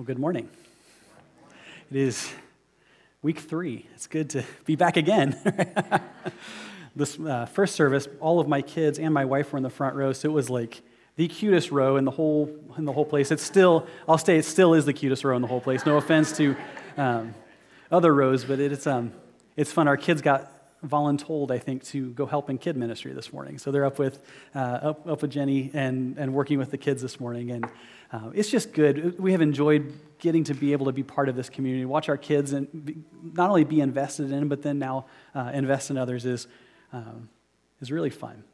Well, 0.00 0.06
good 0.06 0.18
morning. 0.18 0.48
It 1.90 1.96
is 1.98 2.32
week 3.20 3.38
three. 3.38 3.84
It's 3.94 4.06
good 4.06 4.30
to 4.30 4.44
be 4.64 4.74
back 4.74 4.96
again. 4.96 5.36
this 6.96 7.20
uh, 7.20 7.44
first 7.44 7.74
service, 7.74 8.08
all 8.18 8.40
of 8.40 8.48
my 8.48 8.62
kids 8.62 8.98
and 8.98 9.12
my 9.12 9.26
wife 9.26 9.52
were 9.52 9.58
in 9.58 9.62
the 9.62 9.68
front 9.68 9.94
row, 9.96 10.14
so 10.14 10.30
it 10.30 10.32
was 10.32 10.48
like 10.48 10.80
the 11.16 11.28
cutest 11.28 11.70
row 11.70 11.98
in 11.98 12.06
the 12.06 12.12
whole 12.12 12.48
in 12.78 12.86
the 12.86 12.94
whole 12.94 13.04
place. 13.04 13.30
It's 13.30 13.42
still, 13.42 13.86
I'll 14.08 14.16
say, 14.16 14.38
it 14.38 14.46
still 14.46 14.72
is 14.72 14.86
the 14.86 14.94
cutest 14.94 15.22
row 15.22 15.36
in 15.36 15.42
the 15.42 15.48
whole 15.48 15.60
place. 15.60 15.84
No 15.84 15.98
offense 15.98 16.34
to 16.38 16.56
um, 16.96 17.34
other 17.92 18.14
rows, 18.14 18.42
but 18.46 18.58
it, 18.58 18.72
it's 18.72 18.86
um, 18.86 19.12
it's 19.54 19.70
fun. 19.70 19.86
Our 19.86 19.98
kids 19.98 20.22
got 20.22 20.50
voluntold, 20.86 21.50
I 21.50 21.58
think, 21.58 21.84
to 21.86 22.10
go 22.10 22.26
help 22.26 22.48
in 22.48 22.58
kid 22.58 22.76
ministry 22.76 23.12
this 23.12 23.32
morning. 23.32 23.58
So 23.58 23.70
they're 23.70 23.84
up 23.84 23.98
with, 23.98 24.20
uh, 24.54 24.58
up, 24.58 25.08
up 25.08 25.22
with 25.22 25.30
Jenny 25.30 25.70
and, 25.74 26.16
and 26.18 26.32
working 26.32 26.58
with 26.58 26.70
the 26.70 26.78
kids 26.78 27.02
this 27.02 27.20
morning. 27.20 27.50
And 27.50 27.66
uh, 28.12 28.30
it's 28.34 28.50
just 28.50 28.72
good. 28.72 29.18
We 29.18 29.32
have 29.32 29.42
enjoyed 29.42 29.92
getting 30.18 30.44
to 30.44 30.54
be 30.54 30.72
able 30.72 30.86
to 30.86 30.92
be 30.92 31.02
part 31.02 31.28
of 31.28 31.36
this 31.36 31.48
community, 31.48 31.84
watch 31.84 32.08
our 32.08 32.16
kids 32.16 32.52
and 32.52 32.84
be, 32.84 32.96
not 33.22 33.48
only 33.48 33.64
be 33.64 33.80
invested 33.80 34.32
in, 34.32 34.48
but 34.48 34.62
then 34.62 34.78
now 34.78 35.06
uh, 35.34 35.50
invest 35.52 35.90
in 35.90 35.98
others 35.98 36.24
is, 36.24 36.46
um, 36.92 37.28
is 37.80 37.92
really 37.92 38.10
fun. 38.10 38.44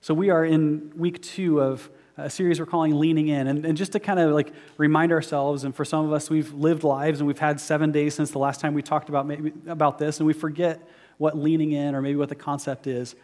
So 0.00 0.14
we 0.14 0.30
are 0.30 0.44
in 0.44 0.92
week 0.96 1.22
two 1.22 1.60
of 1.60 1.90
a 2.16 2.28
series 2.28 2.60
we're 2.60 2.66
calling 2.66 2.98
Leaning 2.98 3.28
In. 3.28 3.46
And, 3.46 3.64
and, 3.64 3.76
just 3.76 3.92
to 3.92 4.00
kind 4.00 4.20
of 4.20 4.32
like 4.32 4.52
remind 4.76 5.12
ourselves, 5.12 5.64
and 5.64 5.74
for 5.74 5.84
some 5.84 6.04
of 6.04 6.12
us, 6.12 6.28
we've 6.28 6.52
lived 6.52 6.84
lives 6.84 7.20
and 7.20 7.26
we've 7.26 7.38
had 7.38 7.60
seven 7.60 7.90
days 7.90 8.14
since 8.14 8.30
the 8.30 8.38
last 8.38 8.60
time 8.60 8.74
we 8.74 8.82
talked 8.82 9.08
about, 9.08 9.26
maybe, 9.26 9.52
about 9.66 9.98
this, 9.98 10.18
and 10.18 10.26
we 10.26 10.32
forget 10.32 10.86
what 11.18 11.36
leaning 11.36 11.72
in 11.72 11.94
or 11.94 12.02
maybe 12.02 12.16
what 12.16 12.28
the 12.28 12.34
concept 12.34 12.86
is. 12.86 13.14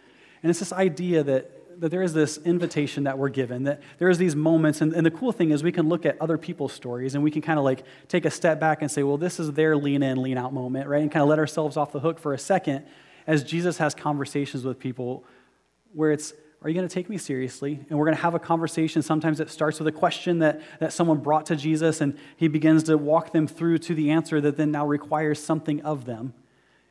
And 0.43 0.51
it's 0.51 0.59
this 0.59 0.73
idea 0.73 1.23
that, 1.25 1.81
that 1.81 1.91
there 1.91 2.03
is 2.03 2.13
this 2.13 2.39
invitation 2.39 3.05
that 3.05 3.19
we're 3.19 3.29
given, 3.29 3.65
that 3.65 3.83
there's 3.99 4.19
these 4.19 4.37
moments. 4.37 4.81
And, 4.81 4.93
and 4.93 5.05
the 5.05 5.11
cool 5.11 5.33
thing 5.33 5.51
is 5.51 5.63
we 5.63 5.73
can 5.73 5.89
look 5.89 6.07
at 6.07 6.21
other 6.21 6.39
people's 6.39 6.73
stories 6.73 7.15
and 7.15 7.25
we 7.25 7.31
can 7.31 7.43
kind 7.43 7.59
of 7.59 7.65
like 7.65 7.85
take 8.09 8.25
a 8.25 8.31
step 8.31 8.61
back 8.61 8.83
and 8.83 8.91
say, 8.91 9.03
well, 9.03 9.17
this 9.17 9.41
is 9.41 9.53
their 9.53 9.77
lean 9.77 10.03
in, 10.03 10.23
lean 10.23 10.39
out 10.39 10.53
moment, 10.53 10.89
right? 10.89 11.03
And 11.03 11.11
kind 11.11 11.23
of 11.23 11.29
let 11.29 11.39
ourselves 11.39 11.77
off 11.77 11.93
the 11.93 12.01
hook 12.01 12.19
for 12.19 12.35
a 12.35 12.39
second 12.39 12.85
as 13.27 13.45
Jesus 13.45 13.79
has 13.79 13.95
conversations 13.95 14.65
with 14.65 14.79
people 14.79 15.25
where 15.93 16.13
it's, 16.13 16.33
are 16.63 16.69
you 16.69 16.75
going 16.75 16.89
to 16.89 16.93
take 16.93 17.09
me 17.09 17.19
seriously? 17.19 17.79
And 17.89 17.99
we're 17.99 18.07
going 18.07 18.17
to 18.17 18.23
have 18.23 18.35
a 18.35 18.41
conversation. 18.41 19.03
Sometimes 19.03 19.39
it 19.39 19.49
starts 19.51 19.79
with 19.79 19.87
a 19.87 19.93
question 19.93 20.41
that, 20.41 20.61
that 20.81 20.93
someone 20.93 21.19
brought 21.19 21.47
to 21.47 21.57
Jesus, 21.57 22.01
and 22.01 22.19
he 22.37 22.49
begins 22.49 22.85
to 22.85 22.99
walk 22.99 23.33
them 23.33 23.47
through 23.47 23.79
to 23.79 23.95
the 23.95 24.11
answer 24.11 24.41
that 24.41 24.57
then 24.57 24.73
now 24.73 24.87
requires 24.87 25.43
something 25.43 25.81
of 25.83 26.05
them. 26.05 26.35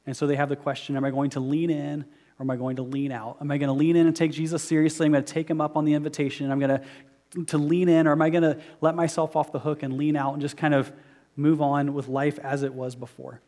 And 0.08 0.16
so 0.16 0.26
they 0.26 0.38
have 0.38 0.50
the 0.50 0.56
question 0.56 0.98
Am 0.98 1.06
I 1.06 1.12
going 1.12 1.30
to 1.32 1.40
lean 1.40 1.70
in 1.70 2.02
or 2.40 2.44
am 2.44 2.50
I 2.50 2.56
going 2.56 2.78
to 2.78 2.82
lean 2.82 3.12
out? 3.12 3.38
Am 3.42 3.52
I 3.52 3.58
going 3.58 3.68
to 3.68 3.74
lean 3.74 3.96
in 3.96 4.08
and 4.08 4.16
take 4.16 4.32
Jesus 4.32 4.64
seriously? 4.64 5.06
I'm 5.06 5.12
going 5.12 5.24
to 5.24 5.34
take 5.34 5.50
him 5.50 5.62
up 5.62 5.76
on 5.76 5.86
the 5.86 5.94
invitation. 5.94 6.50
I'm 6.52 6.60
going 6.60 6.80
to, 6.80 7.46
to 7.46 7.58
lean 7.58 7.90
in 7.90 8.08
or 8.08 8.14
am 8.14 8.22
I 8.22 8.30
going 8.30 8.44
to 8.44 8.58
let 8.82 8.96
myself 8.96 9.36
off 9.36 9.52
the 9.52 9.60
hook 9.60 9.84
and 9.84 9.98
lean 9.98 10.16
out 10.16 10.34
and 10.34 10.42
just 10.42 10.58
kind 10.58 10.74
of 10.74 10.92
move 11.36 11.62
on 11.62 11.94
with 11.94 12.08
life 12.08 12.40
as 12.40 12.64
it 12.64 12.74
was 12.74 12.96
before? 12.96 13.42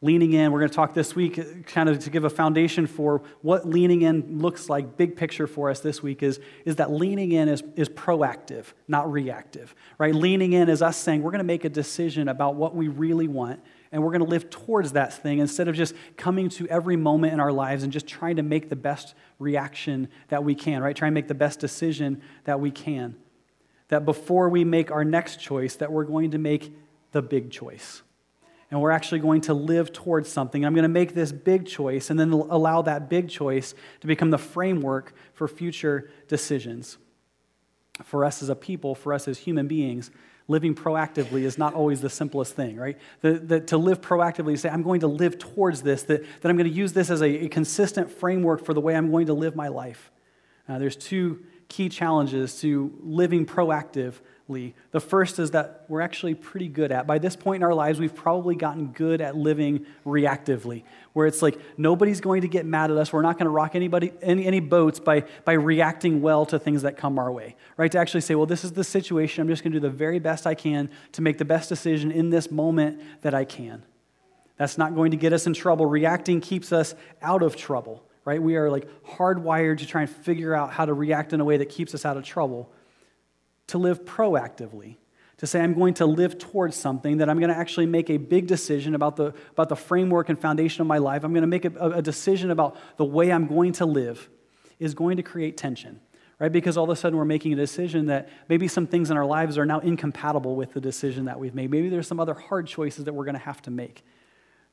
Leaning 0.00 0.32
in, 0.32 0.52
we're 0.52 0.60
going 0.60 0.70
to 0.70 0.76
talk 0.76 0.94
this 0.94 1.16
week 1.16 1.40
uh, 1.40 1.44
kind 1.66 1.88
of 1.88 1.98
to 1.98 2.10
give 2.10 2.22
a 2.22 2.30
foundation 2.30 2.86
for 2.86 3.20
what 3.42 3.68
leaning 3.68 4.02
in 4.02 4.38
looks 4.38 4.68
like. 4.68 4.96
Big 4.96 5.16
picture 5.16 5.48
for 5.48 5.70
us 5.70 5.80
this 5.80 6.02
week 6.02 6.22
is, 6.22 6.38
is 6.64 6.76
that 6.76 6.92
leaning 6.92 7.32
in 7.32 7.48
is, 7.48 7.64
is 7.74 7.88
proactive, 7.88 8.66
not 8.86 9.10
reactive, 9.10 9.74
right? 9.98 10.14
Leaning 10.14 10.52
in 10.52 10.68
is 10.68 10.82
us 10.82 10.96
saying 10.96 11.20
we're 11.22 11.32
going 11.32 11.40
to 11.40 11.44
make 11.44 11.64
a 11.64 11.68
decision 11.68 12.28
about 12.28 12.54
what 12.54 12.76
we 12.76 12.86
really 12.86 13.26
want 13.26 13.60
and 13.90 14.02
we're 14.02 14.10
going 14.10 14.24
to 14.24 14.30
live 14.30 14.50
towards 14.50 14.92
that 14.92 15.12
thing 15.12 15.38
instead 15.38 15.68
of 15.68 15.74
just 15.74 15.94
coming 16.16 16.48
to 16.50 16.66
every 16.68 16.96
moment 16.96 17.32
in 17.32 17.40
our 17.40 17.52
lives 17.52 17.82
and 17.82 17.92
just 17.92 18.06
trying 18.06 18.36
to 18.36 18.42
make 18.42 18.68
the 18.68 18.76
best 18.76 19.14
reaction 19.38 20.08
that 20.28 20.44
we 20.44 20.54
can, 20.54 20.82
right? 20.82 20.94
Trying 20.94 21.12
to 21.12 21.14
make 21.14 21.28
the 21.28 21.34
best 21.34 21.60
decision 21.60 22.20
that 22.44 22.60
we 22.60 22.70
can. 22.70 23.16
That 23.88 24.04
before 24.04 24.48
we 24.48 24.64
make 24.64 24.90
our 24.90 25.04
next 25.04 25.40
choice, 25.40 25.76
that 25.76 25.90
we're 25.90 26.04
going 26.04 26.32
to 26.32 26.38
make 26.38 26.76
the 27.12 27.22
big 27.22 27.50
choice. 27.50 28.02
And 28.70 28.82
we're 28.82 28.90
actually 28.90 29.20
going 29.20 29.40
to 29.42 29.54
live 29.54 29.92
towards 29.94 30.28
something. 30.28 30.64
I'm 30.64 30.74
going 30.74 30.82
to 30.82 30.90
make 30.90 31.14
this 31.14 31.32
big 31.32 31.66
choice 31.66 32.10
and 32.10 32.20
then 32.20 32.30
allow 32.32 32.82
that 32.82 33.08
big 33.08 33.30
choice 33.30 33.74
to 34.00 34.06
become 34.06 34.30
the 34.30 34.38
framework 34.38 35.14
for 35.32 35.48
future 35.48 36.10
decisions. 36.28 36.98
For 38.04 38.26
us 38.26 38.42
as 38.42 38.50
a 38.50 38.54
people, 38.54 38.94
for 38.94 39.14
us 39.14 39.26
as 39.26 39.38
human 39.38 39.66
beings, 39.66 40.10
living 40.48 40.74
proactively 40.74 41.42
is 41.42 41.58
not 41.58 41.74
always 41.74 42.00
the 42.00 42.08
simplest 42.10 42.56
thing, 42.56 42.76
right? 42.76 42.98
The, 43.20 43.34
the, 43.34 43.60
to 43.60 43.76
live 43.76 44.00
proactively, 44.00 44.58
say, 44.58 44.70
I'm 44.70 44.82
going 44.82 45.00
to 45.00 45.06
live 45.06 45.38
towards 45.38 45.82
this, 45.82 46.02
that, 46.04 46.22
that 46.40 46.48
I'm 46.48 46.56
going 46.56 46.68
to 46.68 46.74
use 46.74 46.94
this 46.94 47.10
as 47.10 47.20
a, 47.20 47.44
a 47.44 47.48
consistent 47.48 48.10
framework 48.10 48.64
for 48.64 48.72
the 48.72 48.80
way 48.80 48.96
I'm 48.96 49.10
going 49.10 49.26
to 49.26 49.34
live 49.34 49.54
my 49.54 49.68
life. 49.68 50.10
Uh, 50.66 50.78
there's 50.78 50.96
two 50.96 51.44
key 51.68 51.90
challenges 51.90 52.60
to 52.60 52.92
living 53.02 53.44
proactively. 53.44 54.72
the 54.90 55.00
first 55.00 55.38
is 55.38 55.50
that 55.50 55.84
we're 55.88 56.00
actually 56.00 56.34
pretty 56.34 56.68
good 56.68 56.90
at. 56.92 57.06
By 57.06 57.18
this 57.18 57.36
point 57.36 57.56
in 57.56 57.62
our 57.62 57.74
lives, 57.74 58.00
we've 58.00 58.14
probably 58.14 58.54
gotten 58.54 58.88
good 58.88 59.20
at 59.20 59.36
living 59.36 59.84
reactively, 60.06 60.84
where 61.18 61.26
it's 61.26 61.42
like 61.42 61.58
nobody's 61.76 62.20
going 62.20 62.42
to 62.42 62.48
get 62.48 62.64
mad 62.64 62.92
at 62.92 62.96
us. 62.96 63.12
We're 63.12 63.22
not 63.22 63.34
going 63.38 63.46
to 63.46 63.50
rock 63.50 63.74
anybody, 63.74 64.12
any, 64.22 64.46
any 64.46 64.60
boats 64.60 65.00
by, 65.00 65.24
by 65.44 65.54
reacting 65.54 66.22
well 66.22 66.46
to 66.46 66.60
things 66.60 66.82
that 66.82 66.96
come 66.96 67.18
our 67.18 67.32
way, 67.32 67.56
right? 67.76 67.90
To 67.90 67.98
actually 67.98 68.20
say, 68.20 68.36
well, 68.36 68.46
this 68.46 68.62
is 68.62 68.70
the 68.70 68.84
situation. 68.84 69.42
I'm 69.42 69.48
just 69.48 69.64
going 69.64 69.72
to 69.72 69.80
do 69.80 69.82
the 69.82 69.90
very 69.92 70.20
best 70.20 70.46
I 70.46 70.54
can 70.54 70.88
to 71.12 71.20
make 71.20 71.36
the 71.36 71.44
best 71.44 71.68
decision 71.68 72.12
in 72.12 72.30
this 72.30 72.52
moment 72.52 73.02
that 73.22 73.34
I 73.34 73.44
can. 73.44 73.82
That's 74.58 74.78
not 74.78 74.94
going 74.94 75.10
to 75.10 75.16
get 75.16 75.32
us 75.32 75.48
in 75.48 75.54
trouble. 75.54 75.86
Reacting 75.86 76.40
keeps 76.40 76.72
us 76.72 76.94
out 77.20 77.42
of 77.42 77.56
trouble, 77.56 78.04
right? 78.24 78.40
We 78.40 78.54
are 78.54 78.70
like 78.70 78.88
hardwired 79.02 79.78
to 79.78 79.86
try 79.86 80.02
and 80.02 80.10
figure 80.10 80.54
out 80.54 80.70
how 80.70 80.84
to 80.84 80.94
react 80.94 81.32
in 81.32 81.40
a 81.40 81.44
way 81.44 81.56
that 81.56 81.68
keeps 81.68 81.96
us 81.96 82.04
out 82.04 82.16
of 82.16 82.22
trouble 82.22 82.70
to 83.66 83.78
live 83.78 84.04
proactively, 84.04 84.98
to 85.38 85.46
say, 85.46 85.60
I'm 85.60 85.74
going 85.74 85.94
to 85.94 86.06
live 86.06 86.36
towards 86.36 86.76
something, 86.76 87.18
that 87.18 87.30
I'm 87.30 87.38
going 87.38 87.50
to 87.50 87.56
actually 87.56 87.86
make 87.86 88.10
a 88.10 88.16
big 88.16 88.46
decision 88.46 88.94
about 88.94 89.16
the, 89.16 89.32
about 89.52 89.68
the 89.68 89.76
framework 89.76 90.28
and 90.28 90.38
foundation 90.38 90.80
of 90.80 90.88
my 90.88 90.98
life. 90.98 91.24
I'm 91.24 91.32
going 91.32 91.42
to 91.42 91.46
make 91.48 91.64
a, 91.64 91.72
a 91.90 92.02
decision 92.02 92.50
about 92.50 92.76
the 92.96 93.04
way 93.04 93.32
I'm 93.32 93.46
going 93.46 93.72
to 93.74 93.86
live, 93.86 94.28
is 94.80 94.94
going 94.94 95.16
to 95.16 95.22
create 95.22 95.56
tension, 95.56 96.00
right? 96.40 96.50
Because 96.50 96.76
all 96.76 96.84
of 96.84 96.90
a 96.90 96.96
sudden 96.96 97.16
we're 97.16 97.24
making 97.24 97.52
a 97.52 97.56
decision 97.56 98.06
that 98.06 98.28
maybe 98.48 98.66
some 98.66 98.86
things 98.86 99.12
in 99.12 99.16
our 99.16 99.24
lives 99.24 99.58
are 99.58 99.66
now 99.66 99.78
incompatible 99.78 100.56
with 100.56 100.72
the 100.72 100.80
decision 100.80 101.26
that 101.26 101.38
we've 101.38 101.54
made. 101.54 101.70
Maybe 101.70 101.88
there's 101.88 102.08
some 102.08 102.20
other 102.20 102.34
hard 102.34 102.66
choices 102.66 103.04
that 103.04 103.12
we're 103.12 103.24
going 103.24 103.34
to 103.34 103.40
have 103.40 103.62
to 103.62 103.70
make. 103.70 104.04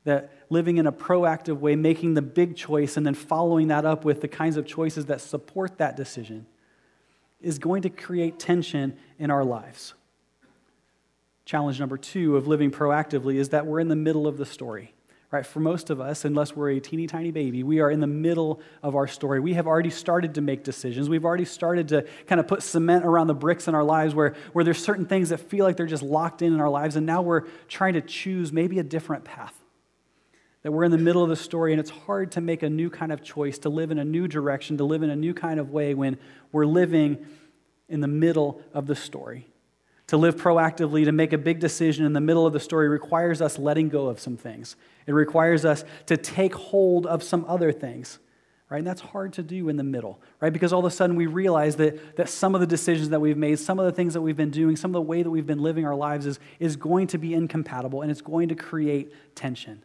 That 0.02 0.32
living 0.50 0.78
in 0.78 0.86
a 0.86 0.92
proactive 0.92 1.58
way, 1.58 1.76
making 1.76 2.14
the 2.14 2.22
big 2.22 2.56
choice, 2.56 2.96
and 2.96 3.06
then 3.06 3.14
following 3.14 3.68
that 3.68 3.84
up 3.84 4.04
with 4.04 4.20
the 4.20 4.28
kinds 4.28 4.56
of 4.56 4.66
choices 4.66 5.06
that 5.06 5.20
support 5.20 5.78
that 5.78 5.96
decision 5.96 6.46
is 7.40 7.58
going 7.58 7.82
to 7.82 7.90
create 7.90 8.38
tension 8.38 8.96
in 9.18 9.30
our 9.30 9.44
lives. 9.44 9.94
Challenge 11.46 11.78
number 11.80 11.96
two 11.96 12.36
of 12.36 12.46
living 12.46 12.70
proactively 12.70 13.36
is 13.36 13.50
that 13.50 13.66
we're 13.66 13.80
in 13.80 13.88
the 13.88 13.96
middle 13.96 14.26
of 14.26 14.36
the 14.36 14.44
story. 14.44 14.92
Right, 15.30 15.44
for 15.44 15.58
most 15.58 15.90
of 15.90 16.00
us, 16.00 16.24
unless 16.24 16.54
we're 16.54 16.70
a 16.70 16.80
teeny 16.80 17.08
tiny 17.08 17.32
baby, 17.32 17.64
we 17.64 17.80
are 17.80 17.90
in 17.90 17.98
the 17.98 18.06
middle 18.06 18.60
of 18.82 18.94
our 18.94 19.08
story. 19.08 19.40
We 19.40 19.54
have 19.54 19.66
already 19.66 19.90
started 19.90 20.34
to 20.34 20.40
make 20.40 20.62
decisions. 20.62 21.08
We've 21.08 21.24
already 21.24 21.44
started 21.44 21.88
to 21.88 22.06
kind 22.26 22.40
of 22.40 22.46
put 22.46 22.62
cement 22.62 23.04
around 23.04 23.26
the 23.26 23.34
bricks 23.34 23.66
in 23.66 23.74
our 23.74 23.82
lives 23.82 24.14
where, 24.14 24.34
where 24.52 24.64
there's 24.64 24.82
certain 24.82 25.04
things 25.04 25.30
that 25.30 25.38
feel 25.38 25.64
like 25.64 25.76
they're 25.76 25.86
just 25.86 26.04
locked 26.04 26.42
in 26.42 26.54
in 26.54 26.60
our 26.60 26.70
lives, 26.70 26.94
and 26.94 27.06
now 27.06 27.22
we're 27.22 27.42
trying 27.68 27.94
to 27.94 28.00
choose 28.00 28.52
maybe 28.52 28.78
a 28.78 28.84
different 28.84 29.24
path 29.24 29.54
that 30.62 30.72
we're 30.72 30.84
in 30.84 30.90
the 30.90 30.98
middle 30.98 31.22
of 31.22 31.28
the 31.28 31.36
story 31.36 31.72
and 31.72 31.78
it's 31.78 31.90
hard 31.90 32.32
to 32.32 32.40
make 32.40 32.64
a 32.64 32.68
new 32.68 32.90
kind 32.90 33.12
of 33.12 33.22
choice, 33.22 33.56
to 33.56 33.68
live 33.68 33.92
in 33.92 34.00
a 34.00 34.04
new 34.04 34.26
direction, 34.26 34.76
to 34.76 34.84
live 34.84 35.04
in 35.04 35.10
a 35.10 35.14
new 35.14 35.32
kind 35.32 35.60
of 35.60 35.70
way 35.70 35.94
when 35.94 36.18
we're 36.50 36.66
living 36.66 37.24
in 37.88 38.00
the 38.00 38.08
middle 38.08 38.60
of 38.74 38.88
the 38.88 38.96
story. 38.96 39.46
To 40.08 40.16
live 40.16 40.36
proactively, 40.36 41.04
to 41.04 41.12
make 41.12 41.32
a 41.32 41.38
big 41.38 41.58
decision 41.58 42.06
in 42.06 42.12
the 42.12 42.20
middle 42.20 42.46
of 42.46 42.52
the 42.52 42.60
story 42.60 42.88
requires 42.88 43.40
us 43.40 43.58
letting 43.58 43.88
go 43.88 44.06
of 44.06 44.20
some 44.20 44.36
things. 44.36 44.76
It 45.06 45.12
requires 45.12 45.64
us 45.64 45.84
to 46.06 46.16
take 46.16 46.54
hold 46.54 47.06
of 47.06 47.24
some 47.24 47.44
other 47.48 47.72
things, 47.72 48.20
right? 48.70 48.78
And 48.78 48.86
that's 48.86 49.00
hard 49.00 49.32
to 49.32 49.42
do 49.42 49.68
in 49.68 49.76
the 49.76 49.82
middle, 49.82 50.20
right? 50.40 50.52
Because 50.52 50.72
all 50.72 50.78
of 50.78 50.84
a 50.84 50.90
sudden 50.92 51.16
we 51.16 51.26
realize 51.26 51.74
that, 51.76 52.16
that 52.16 52.28
some 52.28 52.54
of 52.54 52.60
the 52.60 52.68
decisions 52.68 53.08
that 53.08 53.20
we've 53.20 53.36
made, 53.36 53.58
some 53.58 53.80
of 53.80 53.86
the 53.86 53.92
things 53.92 54.14
that 54.14 54.20
we've 54.20 54.36
been 54.36 54.50
doing, 54.50 54.76
some 54.76 54.90
of 54.90 54.94
the 54.94 55.02
way 55.02 55.24
that 55.24 55.30
we've 55.30 55.46
been 55.46 55.62
living 55.62 55.84
our 55.84 55.96
lives 55.96 56.24
is, 56.24 56.38
is 56.60 56.76
going 56.76 57.08
to 57.08 57.18
be 57.18 57.34
incompatible 57.34 58.02
and 58.02 58.10
it's 58.10 58.22
going 58.22 58.48
to 58.48 58.54
create 58.54 59.12
tension. 59.34 59.82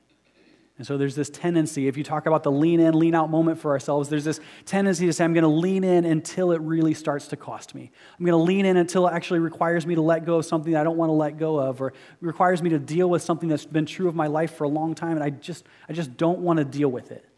And 0.82 0.88
so 0.88 0.98
there's 0.98 1.14
this 1.14 1.30
tendency, 1.30 1.88
if 1.88 1.96
you 1.96 2.04
talk 2.04 2.26
about 2.26 2.42
the 2.42 2.52
lean 2.52 2.80
in, 2.80 2.98
lean 2.98 3.14
out 3.14 3.30
moment 3.30 3.60
for 3.60 3.70
ourselves, 3.70 4.10
there's 4.10 4.24
this 4.24 4.40
tendency 4.66 5.06
to 5.06 5.14
say, 5.14 5.24
I'm 5.24 5.32
going 5.32 5.44
to 5.44 5.48
lean 5.48 5.84
in 5.84 6.06
until 6.06 6.52
it 6.52 6.60
really 6.62 6.96
starts 6.96 7.28
to 7.28 7.36
cost 7.36 7.76
me. 7.76 7.92
I'm 8.18 8.26
going 8.26 8.36
to 8.36 8.44
lean 8.44 8.66
in 8.66 8.78
until 8.78 9.08
it 9.08 9.14
actually 9.14 9.42
requires 9.42 9.86
me 9.86 9.94
to 9.94 10.02
let 10.02 10.26
go 10.26 10.38
of 10.38 10.46
something 10.46 10.76
I 10.76 10.84
don't 10.84 10.98
want 10.98 11.10
to 11.10 11.14
let 11.14 11.38
go 11.38 11.60
of, 11.60 11.84
or 11.84 11.94
requires 12.20 12.64
me 12.64 12.72
to 12.72 12.80
deal 12.80 13.08
with 13.12 13.22
something 13.22 13.48
that's 13.48 13.64
been 13.64 13.86
true 13.86 14.08
of 14.08 14.16
my 14.16 14.26
life 14.26 14.56
for 14.56 14.64
a 14.64 14.70
long 14.70 14.96
time, 14.96 15.18
and 15.18 15.24
I 15.24 15.30
just, 15.30 15.66
I 15.88 15.94
just 15.94 16.18
don't 16.18 16.40
want 16.40 16.58
to 16.58 16.66
deal 16.66 16.90
with 16.90 17.12
it. 17.12 17.30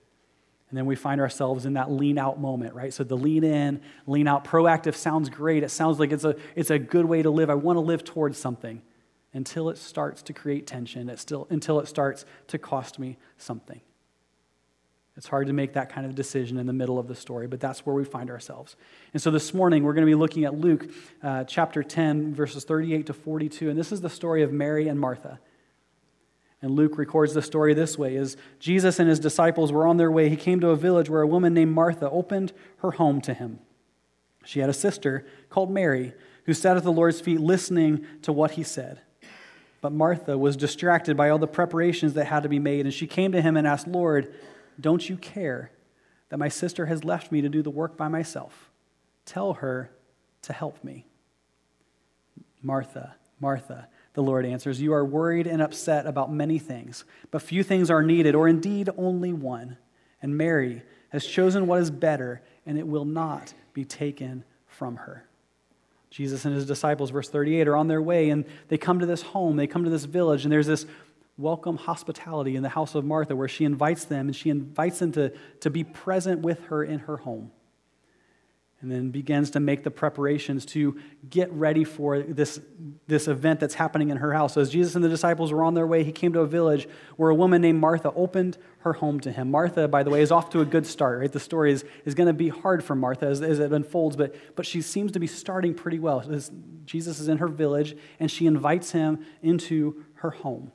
And 0.69 0.77
then 0.77 0.85
we 0.85 0.95
find 0.95 1.19
ourselves 1.19 1.65
in 1.65 1.73
that 1.73 1.91
lean 1.91 2.17
out 2.17 2.39
moment, 2.39 2.75
right? 2.75 2.93
So 2.93 3.03
the 3.03 3.17
lean 3.17 3.43
in, 3.43 3.81
lean 4.07 4.29
out, 4.29 4.45
proactive 4.45 4.95
sounds 4.95 5.27
great. 5.27 5.63
It 5.63 5.69
sounds 5.69 5.99
like 5.99 6.13
it's 6.13 6.23
a, 6.23 6.37
it's 6.55 6.69
a 6.69 6.79
good 6.79 7.03
way 7.03 7.21
to 7.21 7.29
live. 7.29 7.49
I 7.49 7.55
want 7.55 7.75
to 7.75 7.81
live 7.81 8.05
towards 8.05 8.37
something 8.37 8.81
until 9.33 9.69
it 9.69 9.77
starts 9.77 10.21
to 10.23 10.33
create 10.33 10.67
tension, 10.67 11.09
it 11.09 11.19
still, 11.19 11.47
until 11.49 11.79
it 11.79 11.87
starts 11.87 12.25
to 12.47 12.57
cost 12.57 12.99
me 12.99 13.17
something. 13.37 13.81
It's 15.15 15.27
hard 15.27 15.47
to 15.47 15.53
make 15.53 15.73
that 15.73 15.89
kind 15.89 16.07
of 16.07 16.15
decision 16.15 16.57
in 16.57 16.65
the 16.65 16.73
middle 16.73 16.97
of 16.97 17.07
the 17.07 17.15
story, 17.15 17.45
but 17.45 17.59
that's 17.59 17.85
where 17.85 17.95
we 17.95 18.03
find 18.03 18.31
ourselves. 18.31 18.75
And 19.13 19.21
so 19.21 19.29
this 19.29 19.53
morning, 19.53 19.83
we're 19.83 19.93
going 19.93 20.05
to 20.05 20.09
be 20.11 20.15
looking 20.15 20.43
at 20.43 20.55
Luke 20.59 20.87
uh, 21.21 21.43
chapter 21.43 21.83
10, 21.83 22.33
verses 22.33 22.63
38 22.63 23.05
to 23.07 23.13
42. 23.13 23.69
And 23.69 23.77
this 23.77 23.91
is 23.91 24.01
the 24.01 24.09
story 24.09 24.41
of 24.41 24.51
Mary 24.51 24.87
and 24.87 24.99
Martha. 24.99 25.39
And 26.63 26.71
Luke 26.71 26.97
records 26.97 27.33
the 27.33 27.41
story 27.41 27.73
this 27.73 27.97
way 27.97 28.15
As 28.15 28.37
Jesus 28.59 28.97
and 28.97 29.07
his 29.07 29.19
disciples 29.19 29.71
were 29.71 29.85
on 29.85 29.97
their 29.97 30.11
way, 30.11 30.29
he 30.29 30.35
came 30.35 30.59
to 30.61 30.69
a 30.69 30.75
village 30.75 31.09
where 31.09 31.21
a 31.21 31.27
woman 31.27 31.53
named 31.53 31.73
Martha 31.73 32.09
opened 32.09 32.53
her 32.77 32.91
home 32.91 33.21
to 33.21 33.33
him. 33.33 33.59
She 34.45 34.61
had 34.61 34.69
a 34.69 34.73
sister 34.73 35.25
called 35.49 35.69
Mary 35.69 36.13
who 36.45 36.53
sat 36.53 36.75
at 36.75 36.83
the 36.83 36.91
Lord's 36.91 37.21
feet 37.21 37.39
listening 37.39 38.05
to 38.23 38.33
what 38.33 38.51
he 38.51 38.63
said. 38.63 39.01
But 39.83 39.91
Martha 39.91 40.37
was 40.37 40.55
distracted 40.55 41.17
by 41.17 41.27
all 41.27 41.37
the 41.37 41.45
preparations 41.45 42.13
that 42.13 42.27
had 42.27 42.43
to 42.43 42.49
be 42.49 42.57
made, 42.57 42.85
and 42.85 42.93
she 42.93 43.05
came 43.05 43.33
to 43.33 43.41
him 43.41 43.57
and 43.57 43.67
asked, 43.67 43.85
Lord, 43.85 44.33
don't 44.79 45.09
you 45.09 45.17
care 45.17 45.71
that 46.29 46.37
my 46.37 46.47
sister 46.47 46.85
has 46.85 47.03
left 47.03 47.33
me 47.33 47.41
to 47.41 47.49
do 47.49 47.61
the 47.61 47.69
work 47.69 47.97
by 47.97 48.07
myself? 48.07 48.71
Tell 49.25 49.55
her 49.55 49.91
to 50.43 50.53
help 50.53 50.81
me. 50.85 51.05
Martha, 52.61 53.15
Martha, 53.41 53.89
the 54.13 54.23
Lord 54.23 54.45
answers, 54.45 54.81
You 54.81 54.93
are 54.93 55.03
worried 55.03 55.47
and 55.47 55.61
upset 55.61 56.05
about 56.05 56.31
many 56.31 56.59
things, 56.59 57.03
but 57.29 57.41
few 57.41 57.61
things 57.61 57.91
are 57.91 58.01
needed, 58.01 58.35
or 58.35 58.47
indeed 58.47 58.89
only 58.97 59.33
one. 59.33 59.75
And 60.21 60.37
Mary 60.37 60.83
has 61.09 61.25
chosen 61.25 61.67
what 61.67 61.81
is 61.81 61.91
better, 61.91 62.41
and 62.65 62.77
it 62.77 62.87
will 62.87 63.03
not 63.03 63.53
be 63.73 63.83
taken 63.83 64.45
from 64.65 64.95
her. 64.95 65.25
Jesus 66.13 66.45
and 66.45 66.53
his 66.53 66.67
disciples, 66.67 67.09
verse 67.09 67.27
38, 67.27 67.67
are 67.67 67.75
on 67.75 67.87
their 67.87 68.01
way 68.01 68.29
and 68.29 68.45
they 68.67 68.77
come 68.77 68.99
to 68.99 69.05
this 69.07 69.23
home, 69.23 69.55
they 69.55 69.65
come 69.65 69.83
to 69.83 69.89
this 69.89 70.05
village, 70.05 70.43
and 70.43 70.51
there's 70.51 70.67
this 70.67 70.85
welcome 71.39 71.75
hospitality 71.75 72.55
in 72.55 72.61
the 72.61 72.69
house 72.69 72.93
of 72.93 73.03
Martha 73.03 73.35
where 73.35 73.47
she 73.47 73.65
invites 73.65 74.05
them 74.05 74.27
and 74.27 74.35
she 74.35 74.51
invites 74.51 74.99
them 74.99 75.11
to, 75.13 75.33
to 75.61 75.71
be 75.71 75.83
present 75.83 76.41
with 76.41 76.63
her 76.65 76.83
in 76.83 76.99
her 76.99 77.17
home. 77.17 77.49
And 78.83 78.91
then 78.91 79.11
begins 79.11 79.49
to 79.51 79.61
make 79.61 79.83
the 79.83 79.89
preparations 79.89 80.65
to 80.67 80.99
get 81.29 81.49
ready 81.53 81.85
for 81.85 82.19
this, 82.19 82.59
this 83.07 83.29
event 83.29 83.61
that's 83.61 83.75
happening 83.75 84.09
in 84.09 84.17
her 84.17 84.33
house. 84.33 84.55
So, 84.55 84.61
as 84.61 84.69
Jesus 84.69 84.93
and 84.95 85.03
the 85.03 85.07
disciples 85.07 85.53
were 85.53 85.63
on 85.63 85.73
their 85.73 85.87
way, 85.87 86.03
he 86.03 86.11
came 86.11 86.33
to 86.33 86.41
a 86.41 86.45
village 86.45 86.89
where 87.15 87.29
a 87.29 87.35
woman 87.35 87.61
named 87.61 87.79
Martha 87.79 88.11
opened 88.11 88.57
her 88.79 88.91
home 88.91 89.21
to 89.21 89.31
him. 89.31 89.49
Martha, 89.49 89.87
by 89.87 90.03
the 90.03 90.09
way, 90.09 90.21
is 90.21 90.33
off 90.33 90.49
to 90.49 90.59
a 90.59 90.65
good 90.65 90.85
start, 90.85 91.21
right? 91.21 91.31
The 91.31 91.39
story 91.39 91.71
is, 91.71 91.85
is 92.03 92.13
going 92.13 92.27
to 92.27 92.33
be 92.33 92.49
hard 92.49 92.83
for 92.83 92.93
Martha 92.93 93.25
as, 93.25 93.41
as 93.41 93.59
it 93.59 93.71
unfolds, 93.71 94.17
but, 94.17 94.35
but 94.57 94.65
she 94.65 94.81
seems 94.81 95.13
to 95.13 95.19
be 95.19 95.27
starting 95.27 95.73
pretty 95.73 95.99
well. 95.99 96.21
Jesus 96.83 97.21
is 97.21 97.29
in 97.29 97.37
her 97.37 97.47
village, 97.47 97.95
and 98.19 98.29
she 98.29 98.45
invites 98.45 98.91
him 98.91 99.25
into 99.41 100.03
her 100.15 100.31
home. 100.31 100.73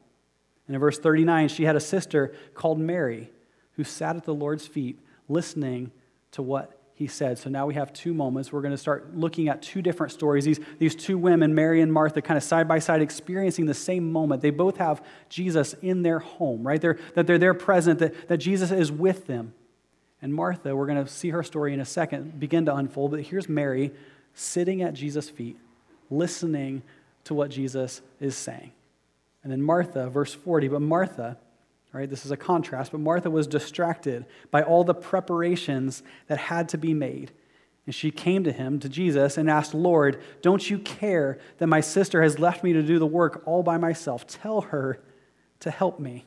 And 0.67 0.75
in 0.75 0.81
verse 0.81 0.99
39, 0.99 1.49
she 1.49 1.65
had 1.65 1.77
a 1.77 1.81
sister 1.81 2.33
called 2.55 2.81
Mary 2.81 3.31
who 3.73 3.85
sat 3.85 4.17
at 4.17 4.25
the 4.25 4.35
Lord's 4.35 4.67
feet 4.67 4.99
listening 5.29 5.93
to 6.33 6.43
what 6.43 6.78
he 6.99 7.07
said. 7.07 7.39
So 7.39 7.49
now 7.49 7.65
we 7.65 7.75
have 7.75 7.93
two 7.93 8.13
moments. 8.13 8.53
We're 8.53 8.61
going 8.61 8.73
to 8.73 8.77
start 8.77 9.15
looking 9.15 9.49
at 9.49 9.63
two 9.63 9.81
different 9.83 10.13
stories. 10.13 10.45
These, 10.45 10.59
these 10.81 10.97
two 10.97 11.17
women, 11.17 11.55
Mary 11.55 11.81
and 11.81 11.93
Martha, 11.93 12.21
kind 12.21 12.37
of 12.37 12.43
side 12.43 12.67
by 12.67 12.81
side 12.81 13.01
experiencing 13.01 13.67
the 13.67 13.75
same 13.75 14.11
moment. 14.11 14.43
They 14.43 14.51
both 14.51 14.79
have 14.79 15.01
Jesus 15.29 15.75
in 15.75 16.03
their 16.03 16.19
home, 16.19 16.67
right? 16.67 16.81
They're, 16.81 16.99
that 17.15 17.29
they're 17.29 17.39
there 17.39 17.55
present, 17.55 18.01
that, 18.01 18.27
that 18.27 18.39
Jesus 18.39 18.73
is 18.73 18.91
with 18.91 19.29
them. 19.29 19.55
And 20.21 20.35
Martha, 20.35 20.75
we're 20.75 20.87
going 20.87 21.05
to 21.05 21.09
see 21.09 21.31
her 21.31 21.45
story 21.45 21.73
in 21.73 21.79
a 21.79 21.85
second 21.85 22.41
begin 22.41 22.67
to 22.67 22.75
unfold. 22.75 23.13
But 23.13 23.21
here's 23.21 23.49
Mary 23.49 23.93
sitting 24.35 24.83
at 24.83 24.95
Jesus' 24.95 25.31
feet, 25.31 25.57
listening 26.11 26.83
to 27.25 27.35
what 27.35 27.51
Jesus 27.53 28.01
is 28.19 28.35
saying. 28.35 28.73
And 29.45 29.53
then 29.53 29.63
Martha, 29.63 30.11
verse 30.11 30.35
40, 30.35 30.67
but 30.67 30.83
Martha, 30.83 31.39
right, 31.93 32.09
this 32.09 32.25
is 32.25 32.31
a 32.31 32.37
contrast, 32.37 32.93
but 32.93 33.01
Martha 33.01 33.31
was 33.31 33.47
distracted 33.47 34.27
by 34.51 34.63
all 34.63 34.85
the 34.85 34.95
preparations 34.95 36.03
that 36.27 36.39
had 36.39 36.69
to 36.71 36.79
be 36.79 36.95
made. 36.95 37.33
And 37.87 37.95
she 37.95 38.11
came 38.11 38.45
to 38.45 38.53
him, 38.53 38.79
to 38.81 38.89
Jesus, 38.89 39.39
and 39.39 39.49
asked, 39.49 39.73
Lord, 39.73 40.21
don't 40.43 40.69
you 40.69 40.79
care 40.79 41.39
that 41.57 41.69
my 41.69 41.81
sister 41.81 42.23
has 42.23 42.39
left 42.39 42.63
me 42.63 42.75
to 42.75 42.83
do 42.83 42.99
the 42.99 43.07
work 43.07 43.43
all 43.47 43.63
by 43.63 43.79
myself? 43.79 44.27
Tell 44.27 44.61
her 44.61 45.01
to 45.61 45.71
help 45.71 45.99
me. 45.99 46.27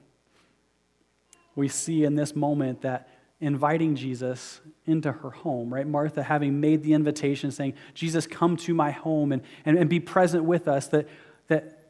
We 1.56 1.68
see 1.68 2.04
in 2.04 2.16
this 2.16 2.36
moment 2.36 2.82
that 2.82 3.10
inviting 3.40 3.96
Jesus 3.96 4.62
into 4.86 5.12
her 5.12 5.30
home, 5.30 5.72
right? 5.72 5.86
Martha 5.86 6.24
having 6.24 6.60
made 6.60 6.84
the 6.84 6.94
invitation 6.94 7.52
saying, 7.52 7.74
Jesus, 7.94 8.26
come 8.26 8.58
to 8.58 8.74
my 8.74 8.92
home 8.92 9.32
and, 9.32 9.44
and, 9.66 9.78
and 9.78 9.90
be 9.90 10.00
present 10.00 10.46
with 10.46 10.68
us, 10.68 10.88
that, 10.88 11.08
that 11.48 11.81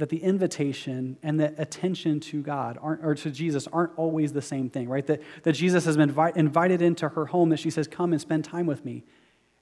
that 0.00 0.08
the 0.08 0.22
invitation 0.22 1.16
and 1.22 1.38
the 1.38 1.54
attention 1.60 2.20
to 2.20 2.42
God 2.42 2.78
or 2.82 3.14
to 3.14 3.30
Jesus 3.30 3.68
aren't 3.68 3.96
always 3.96 4.32
the 4.32 4.42
same 4.42 4.68
thing, 4.68 4.88
right? 4.88 5.06
That, 5.06 5.22
that 5.44 5.52
Jesus 5.52 5.84
has 5.84 5.96
been 5.96 6.12
invi- 6.12 6.36
invited 6.36 6.82
into 6.82 7.08
her 7.10 7.26
home, 7.26 7.50
that 7.50 7.58
she 7.58 7.70
says, 7.70 7.86
Come 7.86 8.12
and 8.12 8.20
spend 8.20 8.44
time 8.44 8.66
with 8.66 8.84
me. 8.84 9.04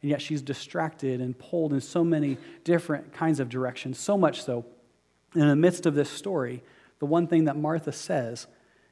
And 0.01 0.11
yet 0.11 0.23
she's 0.23 0.41
distracted 0.41 1.21
and 1.21 1.37
pulled 1.39 1.73
in 1.73 1.81
so 1.81 2.05
many 2.05 2.39
different 2.63 3.13
kinds 3.13 3.41
of 3.41 3.49
directions. 3.49 3.99
So 3.99 4.17
much 4.17 4.43
so, 4.43 4.65
in 5.35 5.47
the 5.49 5.57
midst 5.57 5.87
of 5.87 5.95
this 5.95 6.09
story, 6.09 6.63
the 7.01 7.07
one 7.07 7.27
thing 7.27 7.45
that 7.45 7.57
Martha 7.57 7.93
says 7.93 8.47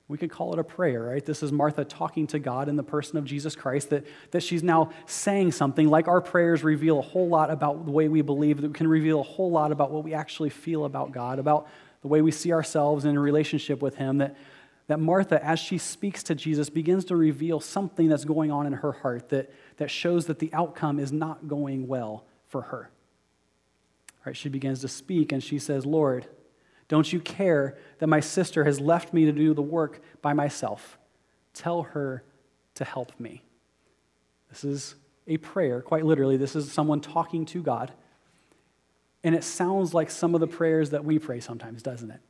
we 0.09 0.17
could 0.17 0.31
call 0.31 0.53
it 0.53 0.59
a 0.59 0.65
prayer, 0.65 1.03
right? 1.03 1.25
This 1.25 1.43
is 1.43 1.51
Martha 1.51 1.85
talking 1.85 2.29
to 2.29 2.39
God 2.39 2.69
in 2.69 2.77
the 2.77 2.83
person 2.85 3.17
of 3.17 3.25
Jesus 3.25 3.57
Christ, 3.57 3.91
that, 3.91 4.07
that 4.31 4.43
she's 4.43 4.63
now 4.63 4.91
saying 5.07 5.53
something 5.53 5.89
like 5.89 6.07
our 6.07 6.21
prayers 6.21 6.63
reveal 6.63 7.01
a 7.01 7.03
whole 7.03 7.29
lot 7.29 7.51
about 7.51 7.85
the 7.85 7.91
way 7.91 8.07
we 8.07 8.23
believe, 8.23 8.61
that 8.61 8.73
can 8.73 8.87
reveal 8.87 9.21
a 9.21 9.25
whole 9.25 9.51
lot 9.51 9.73
about 9.73 9.91
what 9.91 10.05
we 10.05 10.15
actually 10.15 10.51
feel 10.51 10.85
about 10.85 11.11
God, 11.11 11.41
about 11.41 11.67
the 12.03 12.09
way 12.09 12.23
we 12.23 12.31
see 12.31 12.53
ourselves 12.53 13.05
in 13.05 13.17
a 13.17 13.21
relationship 13.21 13.83
with 13.83 13.97
Him. 13.97 14.19
That, 14.19 14.37
that 14.87 15.01
Martha, 15.01 15.45
as 15.45 15.59
she 15.59 15.77
speaks 15.77 16.23
to 16.25 16.37
Jesus, 16.37 16.71
begins 16.71 17.05
to 17.07 17.17
reveal 17.17 17.59
something 17.59 18.09
that's 18.09 18.25
going 18.25 18.53
on 18.53 18.67
in 18.67 18.75
her 18.75 18.93
heart 18.93 19.31
that, 19.31 19.53
that 19.79 19.91
shows 19.91 20.27
that 20.27 20.39
the 20.39 20.51
outcome 20.53 21.01
is 21.01 21.11
not 21.11 21.49
going 21.49 21.89
well 21.89 22.25
for 22.47 22.63
her. 22.63 22.91
Right? 24.25 24.37
She 24.37 24.49
begins 24.49 24.81
to 24.83 24.89
speak 24.89 25.33
and 25.33 25.43
she 25.43 25.59
says, 25.59 25.85
Lord, 25.85 26.29
don't 26.89 27.13
you 27.13 27.21
care 27.21 27.77
that 27.99 28.07
my 28.07 28.21
sister 28.21 28.65
has 28.65 28.81
left 28.81 29.13
me 29.13 29.25
to 29.25 29.33
do 29.33 29.55
the 29.55 29.63
work 29.63 30.01
by 30.23 30.33
myself? 30.33 30.99
Tell 31.53 31.83
her 31.83 32.23
to 32.75 32.85
help 32.85 33.19
me. 33.19 33.43
This 34.51 34.65
is 34.65 34.95
a 35.27 35.37
prayer, 35.39 35.83
quite 35.83 36.05
literally. 36.05 36.37
This 36.37 36.55
is 36.55 36.71
someone 36.71 37.01
talking 37.01 37.45
to 37.47 37.63
God. 37.63 37.93
And 39.25 39.35
it 39.35 39.43
sounds 39.43 39.93
like 39.93 40.11
some 40.11 40.35
of 40.35 40.41
the 40.41 40.47
prayers 40.47 40.91
that 40.91 41.05
we 41.05 41.19
pray 41.19 41.41
sometimes, 41.41 41.83
doesn't 41.83 42.11
it? 42.11 42.21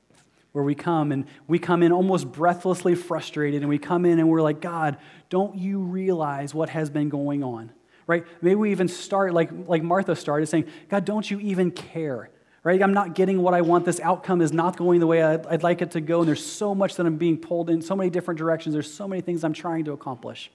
Where 0.53 0.65
we 0.65 0.75
come 0.75 1.13
and 1.13 1.27
we 1.47 1.59
come 1.59 1.83
in 1.83 1.93
almost 1.93 2.33
breathlessly 2.33 2.95
frustrated, 2.95 3.61
and 3.61 3.69
we 3.69 3.79
come 3.79 4.07
in 4.07 4.19
and 4.19 4.31
we're 4.31 4.41
like, 4.41 4.63
God, 4.63 4.97
don't 5.29 5.57
you 5.57 5.81
realize 5.81 6.55
what 6.55 6.71
has 6.71 6.89
been 6.89 7.11
going 7.11 7.45
on? 7.45 7.73
Right? 8.07 8.25
Maybe 8.41 8.55
we 8.55 8.71
even 8.71 8.89
start 8.89 9.35
like, 9.35 9.51
like 9.67 9.83
Martha 9.83 10.17
started 10.17 10.47
saying, 10.47 10.65
God, 10.89 11.05
don't 11.05 11.31
you 11.31 11.39
even 11.41 11.71
care 11.73 12.31
right? 12.67 12.83
I'm 12.83 12.93
not 12.93 13.15
getting 13.15 13.43
what 13.43 13.55
I 13.55 13.61
want. 13.61 13.85
This 13.85 14.01
outcome 14.01 14.41
is 14.41 14.53
not 14.53 14.77
going 14.77 14.99
the 14.99 15.07
way 15.07 15.23
I'd, 15.23 15.47
I'd, 15.47 15.63
like 15.63 15.83
it 15.83 15.93
to 15.93 16.01
go. 16.01 16.19
And 16.19 16.29
there's 16.29 16.45
so 16.45 16.75
much 16.75 16.97
that 16.97 17.07
I'm 17.07 17.17
being 17.17 17.39
pulled 17.39 17.71
in 17.71 17.81
so 17.81 17.95
many 17.95 18.11
different 18.11 18.39
directions. 18.39 18.73
There's 18.73 18.93
so 18.93 19.07
many 19.07 19.23
things 19.23 19.45
I'm 19.45 19.53
trying 19.53 19.85
to 19.85 19.93
accomplish. 19.93 20.51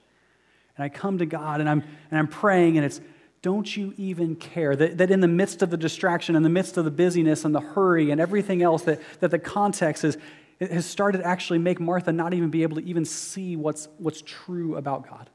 And 0.76 0.84
I 0.84 0.90
come 0.90 1.16
to 1.16 1.24
God 1.24 1.60
and 1.60 1.70
I'm, 1.70 1.82
and 2.10 2.18
I'm 2.18 2.28
praying, 2.28 2.76
and 2.76 2.84
it's, 2.84 3.00
don't 3.40 3.74
you 3.74 3.94
even 3.96 4.36
care 4.36 4.76
that, 4.76 4.98
that 4.98 5.10
in 5.10 5.20
the 5.20 5.26
midst 5.26 5.62
of 5.62 5.70
the 5.70 5.78
distraction, 5.78 6.36
in 6.36 6.42
the 6.42 6.50
midst 6.50 6.76
of 6.76 6.84
the 6.84 6.90
busyness 6.90 7.46
and 7.46 7.54
the 7.54 7.60
hurry 7.60 8.10
and 8.10 8.20
everything 8.20 8.62
else, 8.62 8.82
that, 8.82 9.00
that 9.20 9.30
the 9.30 9.38
context 9.38 10.04
is, 10.04 10.18
has 10.60 10.84
started 10.84 11.18
to 11.22 11.26
actually 11.26 11.60
make 11.60 11.80
Martha 11.80 12.12
not 12.12 12.34
even 12.34 12.50
be 12.50 12.62
able 12.62 12.76
to 12.76 12.84
even 12.84 13.06
see 13.06 13.56
what's, 13.56 13.88
what's 13.96 14.22
true 14.26 14.76
about 14.76 15.08
God, 15.08 15.30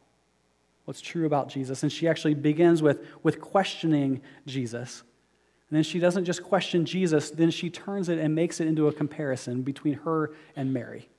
what's 0.86 1.02
true 1.02 1.26
about 1.26 1.50
Jesus. 1.50 1.82
And 1.82 1.92
she 1.92 2.08
actually 2.08 2.36
begins 2.36 2.84
with, 2.84 3.04
with 3.24 3.42
questioning 3.42 4.22
Jesus. 4.46 5.02
And 5.70 5.76
then 5.76 5.84
she 5.84 6.00
doesn't 6.00 6.26
just 6.26 6.44
question 6.44 6.86
Jesus, 6.86 7.30
then 7.30 7.52
she 7.52 7.70
turns 7.70 8.10
it 8.10 8.20
and 8.20 8.34
makes 8.34 8.60
it 8.60 8.68
into 8.68 8.88
a 8.88 8.94
comparison 8.94 9.64
between 9.64 9.96
her 9.96 10.32
and 10.56 10.74
Mary. 10.74 11.10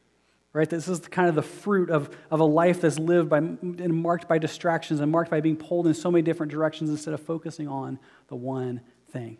Right? 0.55 0.69
This 0.69 0.89
is 0.89 1.01
kind 1.01 1.29
of 1.29 1.35
the 1.35 1.43
fruit 1.43 1.91
of, 1.91 2.11
of 2.31 2.41
a 2.41 2.45
life 2.45 2.81
that's 2.81 2.99
lived 2.99 3.29
by, 3.29 3.39
and 3.39 3.95
marked 3.95 4.27
by 4.27 4.39
distractions 4.39 5.01
and 5.01 5.13
marked 5.13 5.31
by 5.31 5.41
being 5.41 5.57
pulled 5.57 5.87
in 5.87 5.95
so 5.95 6.11
many 6.11 6.23
different 6.23 6.51
directions 6.51 6.89
instead 6.89 7.13
of 7.13 7.21
focusing 7.21 7.69
on 7.69 7.99
the 8.29 8.37
one 8.37 8.81
thing 9.11 9.39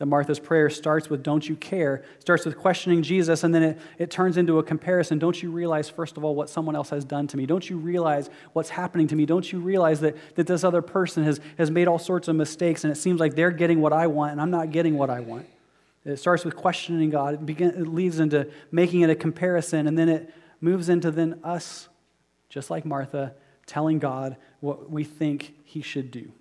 that 0.00 0.06
Martha's 0.06 0.40
prayer 0.40 0.70
starts 0.70 1.10
with, 1.10 1.22
Don't 1.22 1.46
you 1.46 1.54
care? 1.54 2.02
starts 2.20 2.46
with 2.46 2.56
questioning 2.56 3.02
Jesus, 3.02 3.44
and 3.44 3.54
then 3.54 3.62
it, 3.62 3.78
it 3.98 4.10
turns 4.10 4.38
into 4.38 4.58
a 4.58 4.62
comparison. 4.62 5.18
Don't 5.18 5.42
you 5.42 5.50
realize, 5.50 5.90
first 5.90 6.16
of 6.16 6.24
all, 6.24 6.34
what 6.34 6.48
someone 6.48 6.74
else 6.74 6.88
has 6.88 7.04
done 7.04 7.26
to 7.26 7.36
me? 7.36 7.44
Don't 7.44 7.68
you 7.68 7.76
realize 7.76 8.30
what's 8.54 8.70
happening 8.70 9.06
to 9.08 9.14
me? 9.14 9.26
Don't 9.26 9.52
you 9.52 9.60
realize 9.60 10.00
that, 10.00 10.16
that 10.36 10.46
this 10.46 10.64
other 10.64 10.80
person 10.80 11.22
has, 11.24 11.38
has 11.58 11.70
made 11.70 11.86
all 11.86 11.98
sorts 11.98 12.28
of 12.28 12.36
mistakes, 12.36 12.82
and 12.82 12.90
it 12.90 12.96
seems 12.96 13.20
like 13.20 13.34
they're 13.34 13.50
getting 13.50 13.82
what 13.82 13.92
I 13.92 14.06
want, 14.06 14.32
and 14.32 14.40
I'm 14.40 14.50
not 14.50 14.70
getting 14.70 14.96
what 14.96 15.10
I 15.10 15.20
want? 15.20 15.46
It 16.06 16.16
starts 16.16 16.46
with 16.46 16.56
questioning 16.56 17.10
God, 17.10 17.34
it, 17.34 17.44
begin, 17.44 17.68
it 17.68 17.86
leads 17.86 18.20
into 18.20 18.50
making 18.72 19.02
it 19.02 19.10
a 19.10 19.14
comparison, 19.14 19.86
and 19.86 19.98
then 19.98 20.08
it 20.08 20.32
moves 20.62 20.88
into 20.88 21.10
then 21.10 21.40
us, 21.44 21.90
just 22.48 22.70
like 22.70 22.86
Martha, 22.86 23.34
telling 23.66 23.98
God 23.98 24.38
what 24.60 24.90
we 24.90 25.04
think 25.04 25.56
he 25.62 25.82
should 25.82 26.10
do. 26.10 26.32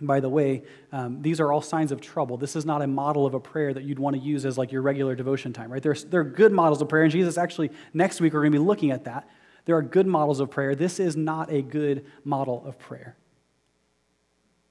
By 0.00 0.18
the 0.18 0.28
way, 0.28 0.64
um, 0.90 1.22
these 1.22 1.38
are 1.38 1.52
all 1.52 1.62
signs 1.62 1.92
of 1.92 2.00
trouble. 2.00 2.36
This 2.36 2.56
is 2.56 2.66
not 2.66 2.82
a 2.82 2.86
model 2.86 3.26
of 3.26 3.34
a 3.34 3.40
prayer 3.40 3.72
that 3.72 3.84
you'd 3.84 4.00
want 4.00 4.16
to 4.16 4.22
use 4.22 4.44
as 4.44 4.58
like 4.58 4.72
your 4.72 4.82
regular 4.82 5.14
devotion 5.14 5.52
time, 5.52 5.72
right? 5.72 5.82
They're, 5.82 5.94
they're 5.94 6.24
good 6.24 6.52
models 6.52 6.82
of 6.82 6.88
prayer, 6.88 7.04
and 7.04 7.12
Jesus 7.12 7.38
actually, 7.38 7.70
next 7.92 8.20
week, 8.20 8.32
we're 8.32 8.40
going 8.40 8.52
to 8.52 8.58
be 8.58 8.64
looking 8.64 8.90
at 8.90 9.04
that. 9.04 9.28
There 9.66 9.76
are 9.76 9.82
good 9.82 10.06
models 10.06 10.40
of 10.40 10.50
prayer. 10.50 10.74
This 10.74 10.98
is 10.98 11.16
not 11.16 11.50
a 11.50 11.62
good 11.62 12.04
model 12.24 12.62
of 12.66 12.78
prayer. 12.78 13.16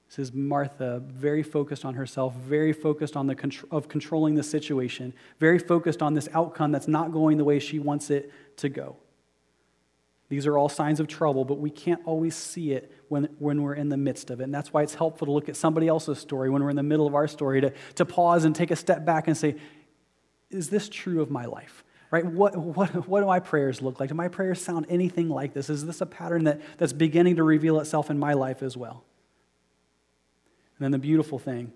This 0.09 0.19
is 0.19 0.33
Martha, 0.33 1.01
very 1.07 1.41
focused 1.41 1.85
on 1.85 1.95
herself, 1.95 2.35
very 2.35 2.71
focused 2.71 3.17
on 3.17 3.25
the 3.25 3.33
contr- 3.33 3.65
of 3.71 3.87
controlling 3.87 4.35
the 4.35 4.43
situation, 4.43 5.13
very 5.39 5.57
focused 5.57 6.03
on 6.03 6.13
this 6.13 6.29
outcome 6.33 6.71
that's 6.71 6.87
not 6.87 7.11
going 7.11 7.37
the 7.37 7.43
way 7.43 7.57
she 7.57 7.79
wants 7.79 8.11
it 8.11 8.31
to 8.57 8.69
go. 8.69 8.97
These 10.33 10.47
are 10.47 10.57
all 10.57 10.67
signs 10.67 10.99
of 10.99 11.07
trouble, 11.07 11.45
but 11.45 11.59
we 11.59 11.69
can't 11.69 12.01
always 12.05 12.33
see 12.33 12.71
it 12.71 12.91
when, 13.07 13.25
when 13.37 13.61
we're 13.61 13.75
in 13.75 13.89
the 13.89 13.97
midst 13.97 14.31
of 14.31 14.41
it. 14.41 14.45
And 14.45 14.53
that's 14.53 14.73
why 14.73 14.81
it's 14.81 14.95
helpful 14.95 15.27
to 15.27 15.31
look 15.31 15.47
at 15.47 15.55
somebody 15.55 15.87
else's 15.87 16.17
story 16.17 16.49
when 16.49 16.63
we're 16.63 16.71
in 16.71 16.75
the 16.75 16.81
middle 16.81 17.05
of 17.05 17.13
our 17.13 17.27
story, 17.27 17.61
to, 17.61 17.71
to 17.97 18.03
pause 18.03 18.43
and 18.43 18.55
take 18.55 18.71
a 18.71 18.75
step 18.75 19.05
back 19.05 19.27
and 19.27 19.37
say, 19.37 19.57
Is 20.49 20.71
this 20.71 20.89
true 20.89 21.21
of 21.21 21.29
my 21.29 21.45
life? 21.45 21.83
Right? 22.09 22.25
What, 22.25 22.57
what, 22.57 23.07
what 23.07 23.19
do 23.19 23.27
my 23.27 23.41
prayers 23.41 23.79
look 23.79 23.99
like? 23.99 24.09
Do 24.09 24.15
my 24.15 24.27
prayers 24.27 24.59
sound 24.59 24.87
anything 24.89 25.29
like 25.29 25.53
this? 25.53 25.69
Is 25.69 25.85
this 25.85 26.01
a 26.01 26.07
pattern 26.07 26.45
that, 26.45 26.61
that's 26.79 26.93
beginning 26.93 27.35
to 27.35 27.43
reveal 27.43 27.79
itself 27.79 28.09
in 28.09 28.17
my 28.17 28.33
life 28.33 28.63
as 28.63 28.75
well? 28.75 29.03
And 30.79 30.85
then 30.85 30.91
the 30.91 30.97
beautiful 30.97 31.37
thing 31.37 31.71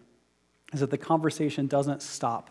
is 0.74 0.80
that 0.80 0.90
the 0.90 0.98
conversation 0.98 1.68
doesn't 1.68 2.02
stop 2.02 2.50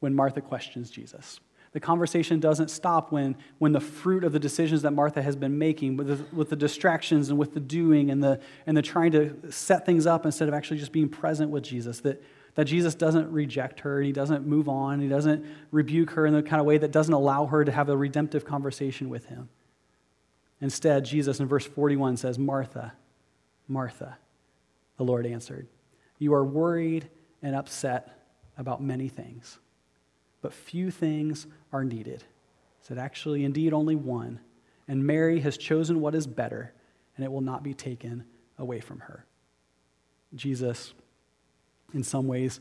when 0.00 0.14
Martha 0.14 0.42
questions 0.42 0.90
Jesus. 0.90 1.40
The 1.76 1.80
conversation 1.80 2.40
doesn't 2.40 2.70
stop 2.70 3.12
when, 3.12 3.36
when 3.58 3.72
the 3.72 3.82
fruit 3.82 4.24
of 4.24 4.32
the 4.32 4.38
decisions 4.38 4.80
that 4.80 4.92
Martha 4.92 5.20
has 5.20 5.36
been 5.36 5.58
making, 5.58 5.98
with 5.98 6.06
the, 6.06 6.34
with 6.34 6.48
the 6.48 6.56
distractions 6.56 7.28
and 7.28 7.38
with 7.38 7.52
the 7.52 7.60
doing 7.60 8.10
and 8.10 8.24
the, 8.24 8.40
and 8.66 8.74
the 8.74 8.80
trying 8.80 9.12
to 9.12 9.52
set 9.52 9.84
things 9.84 10.06
up 10.06 10.24
instead 10.24 10.48
of 10.48 10.54
actually 10.54 10.78
just 10.78 10.90
being 10.90 11.10
present 11.10 11.50
with 11.50 11.62
Jesus, 11.62 12.00
that, 12.00 12.22
that 12.54 12.64
Jesus 12.64 12.94
doesn't 12.94 13.30
reject 13.30 13.80
her 13.80 13.98
and 13.98 14.06
he 14.06 14.12
doesn't 14.12 14.46
move 14.46 14.70
on, 14.70 15.00
he 15.00 15.08
doesn't 15.10 15.44
rebuke 15.70 16.12
her 16.12 16.24
in 16.24 16.32
the 16.32 16.42
kind 16.42 16.60
of 16.60 16.66
way 16.66 16.78
that 16.78 16.92
doesn't 16.92 17.12
allow 17.12 17.44
her 17.44 17.62
to 17.62 17.70
have 17.70 17.90
a 17.90 17.96
redemptive 17.96 18.46
conversation 18.46 19.10
with 19.10 19.26
him. 19.26 19.50
Instead, 20.62 21.04
Jesus 21.04 21.40
in 21.40 21.46
verse 21.46 21.66
41 21.66 22.16
says, 22.16 22.38
Martha, 22.38 22.94
Martha, 23.68 24.16
the 24.96 25.04
Lord 25.04 25.26
answered, 25.26 25.68
You 26.18 26.32
are 26.32 26.42
worried 26.42 27.10
and 27.42 27.54
upset 27.54 28.18
about 28.56 28.82
many 28.82 29.08
things 29.08 29.58
but 30.42 30.52
few 30.52 30.90
things 30.90 31.46
are 31.72 31.84
needed. 31.84 32.22
He 32.80 32.86
said, 32.86 32.98
Actually, 32.98 33.44
indeed, 33.44 33.72
only 33.72 33.96
one. 33.96 34.40
And 34.88 35.04
Mary 35.04 35.40
has 35.40 35.56
chosen 35.56 36.00
what 36.00 36.14
is 36.14 36.26
better, 36.26 36.72
and 37.16 37.24
it 37.24 37.32
will 37.32 37.40
not 37.40 37.62
be 37.62 37.74
taken 37.74 38.24
away 38.58 38.80
from 38.80 39.00
her. 39.00 39.24
Jesus, 40.34 40.94
in 41.92 42.02
some 42.02 42.26
ways, 42.26 42.60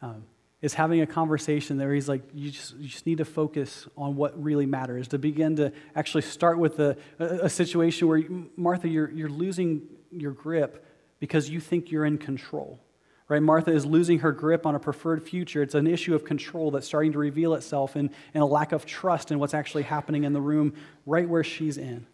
um, 0.00 0.24
is 0.62 0.74
having 0.74 1.00
a 1.00 1.06
conversation 1.06 1.78
there. 1.78 1.92
He's 1.92 2.08
like, 2.08 2.22
you 2.34 2.50
just, 2.50 2.76
you 2.76 2.88
just 2.88 3.06
need 3.06 3.18
to 3.18 3.24
focus 3.24 3.86
on 3.96 4.16
what 4.16 4.42
really 4.42 4.66
matters, 4.66 5.08
to 5.08 5.18
begin 5.18 5.56
to 5.56 5.72
actually 5.94 6.22
start 6.22 6.58
with 6.58 6.78
a, 6.78 6.96
a, 7.18 7.24
a 7.24 7.48
situation 7.48 8.08
where, 8.08 8.22
Martha, 8.56 8.88
you're, 8.88 9.10
you're 9.10 9.28
losing 9.28 9.82
your 10.10 10.32
grip 10.32 10.86
because 11.18 11.48
you 11.48 11.60
think 11.60 11.90
you're 11.90 12.04
in 12.04 12.18
control 12.18 12.80
right? 13.30 13.40
Martha 13.40 13.70
is 13.70 13.86
losing 13.86 14.18
her 14.18 14.32
grip 14.32 14.66
on 14.66 14.74
a 14.74 14.80
preferred 14.80 15.22
future. 15.22 15.62
It's 15.62 15.76
an 15.76 15.86
issue 15.86 16.14
of 16.14 16.24
control 16.24 16.72
that's 16.72 16.86
starting 16.86 17.12
to 17.12 17.18
reveal 17.18 17.54
itself 17.54 17.96
in, 17.96 18.10
in 18.34 18.42
a 18.42 18.46
lack 18.46 18.72
of 18.72 18.84
trust 18.84 19.30
in 19.30 19.38
what's 19.38 19.54
actually 19.54 19.84
happening 19.84 20.24
in 20.24 20.32
the 20.32 20.40
room 20.40 20.74
right 21.06 21.28
where 21.28 21.44
she's 21.44 21.78
in. 21.78 22.06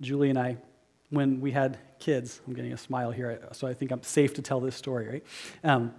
Julie 0.00 0.30
and 0.30 0.38
I, 0.38 0.56
when 1.10 1.40
we 1.40 1.50
had 1.50 1.78
kids, 1.98 2.40
I'm 2.46 2.54
getting 2.54 2.72
a 2.72 2.78
smile 2.78 3.10
here, 3.10 3.40
so 3.52 3.66
I 3.66 3.74
think 3.74 3.90
I'm 3.90 4.04
safe 4.04 4.34
to 4.34 4.42
tell 4.42 4.60
this 4.60 4.76
story, 4.76 5.08
right? 5.08 5.24
Um, 5.64 5.92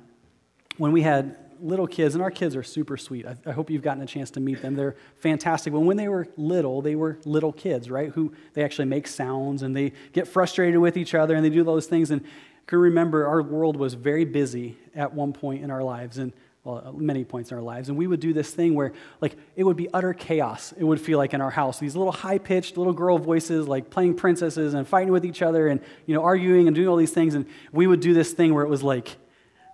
when 0.77 0.93
we 0.93 1.01
had 1.01 1.36
little 1.59 1.88
kids, 1.88 2.13
and 2.13 2.24
our 2.24 2.31
kids 2.31 2.55
are 2.55 2.62
super 2.62 2.97
sweet. 2.97 3.25
I, 3.25 3.36
I, 3.45 3.51
hope 3.51 3.71
you've 3.71 3.81
gotten 3.81 4.03
a 4.03 4.05
chance 4.05 4.29
to 4.31 4.39
meet 4.39 4.62
them. 4.62 4.75
They're 4.75 4.95
fantastic. 5.17 5.74
But 5.74 5.79
when 5.79 5.97
they 5.97 6.07
were 6.07 6.27
little, 6.38 6.83
they 6.83 6.95
were 6.95 7.17
little 7.25 7.51
kids, 7.51 7.89
right? 7.89 8.12
Who 8.12 8.31
they 8.53 8.63
actually 8.63 8.86
make 8.86 9.07
sounds 9.07 9.63
and 9.63 9.75
they 9.75 9.93
get 10.13 10.27
frustrated 10.27 10.79
with 10.79 10.97
each 10.97 11.15
other 11.15 11.36
and 11.36 11.43
they 11.43 11.50
do 11.50 11.63
those 11.63 11.88
things. 11.88 12.12
And 12.12 12.24
can 12.67 12.79
remember 12.79 13.25
our 13.25 13.41
world 13.41 13.77
was 13.77 13.93
very 13.93 14.25
busy 14.25 14.77
at 14.95 15.13
one 15.13 15.33
point 15.33 15.63
in 15.63 15.71
our 15.71 15.83
lives 15.83 16.17
and 16.17 16.33
well, 16.67 16.93
many 16.97 17.24
points 17.24 17.50
in 17.51 17.57
our 17.57 17.63
lives. 17.63 17.88
And 17.88 17.97
we 17.97 18.07
would 18.07 18.19
do 18.19 18.33
this 18.33 18.51
thing 18.51 18.75
where, 18.75 18.91
like, 19.21 19.38
it 19.55 19.63
would 19.63 19.77
be 19.77 19.88
utter 19.93 20.13
chaos, 20.13 20.74
it 20.77 20.83
would 20.83 21.00
feel 21.00 21.17
like 21.17 21.33
in 21.33 21.39
our 21.39 21.50
house. 21.50 21.79
These 21.79 21.95
little 21.95 22.12
high 22.12 22.39
pitched 22.39 22.75
little 22.75 22.91
girl 22.91 23.17
voices, 23.17 23.69
like 23.69 23.89
playing 23.89 24.15
princesses 24.15 24.74
and 24.74 24.86
fighting 24.86 25.13
with 25.13 25.25
each 25.25 25.41
other 25.41 25.69
and, 25.69 25.79
you 26.05 26.13
know, 26.13 26.24
arguing 26.24 26.67
and 26.67 26.75
doing 26.75 26.89
all 26.89 26.97
these 26.97 27.13
things. 27.13 27.36
And 27.36 27.45
we 27.71 27.88
would 27.88 28.01
do 28.01 28.13
this 28.13 28.33
thing 28.33 28.53
where 28.53 28.65
it 28.65 28.69
was 28.69 28.83
like, 28.83 29.15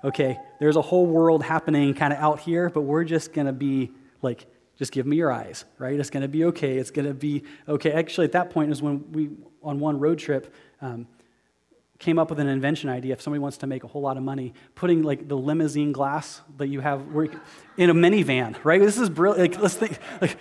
okay, 0.03 0.38
there's 0.59 0.75
a 0.75 0.81
whole 0.83 1.07
world 1.07 1.43
happening 1.43 1.95
kind 1.95 2.13
of 2.13 2.19
out 2.19 2.41
here, 2.41 2.69
but 2.69 2.81
we're 2.81 3.05
just 3.05 3.33
going 3.33 3.47
to 3.47 3.53
be 3.53 3.91
like, 4.21 4.45
just 4.77 4.91
give 4.91 5.07
me 5.07 5.15
your 5.15 5.31
eyes, 5.31 5.65
right? 5.79 6.00
It's 6.00 6.12
going 6.12 6.21
to 6.21 6.27
be 6.27 6.45
okay. 6.45 6.77
It's 6.77 6.91
going 6.91 7.07
to 7.07 7.13
be 7.15 7.43
okay. 7.67 7.91
Actually, 7.93 8.25
at 8.25 8.33
that 8.33 8.51
point 8.51 8.71
is 8.71 8.83
when 8.83 9.12
we, 9.12 9.31
on 9.63 9.79
one 9.79 10.00
road 10.00 10.19
trip, 10.19 10.53
um, 10.81 11.07
came 12.03 12.19
up 12.19 12.29
with 12.29 12.38
an 12.38 12.50
invention 12.50 12.89
idea 12.89 13.13
if 13.13 13.22
somebody 13.22 13.39
wants 13.39 13.55
to 13.55 13.65
make 13.65 13.86
a 13.86 13.88
whole 13.88 14.01
lot 14.01 14.17
of 14.17 14.24
money 14.24 14.53
putting 14.75 15.03
like 15.03 15.29
the 15.29 15.38
limousine 15.38 15.93
glass 15.93 16.41
that 16.57 16.67
you 16.67 16.81
have 16.81 17.00
in 17.77 17.89
a 17.89 17.93
minivan 17.93 18.57
right? 18.65 18.81
This 18.81 18.98
is 18.98 19.10
brilliant. 19.10 19.53
Like 19.53 19.62
let's 19.62 19.75
think 19.75 19.98
like 20.19 20.36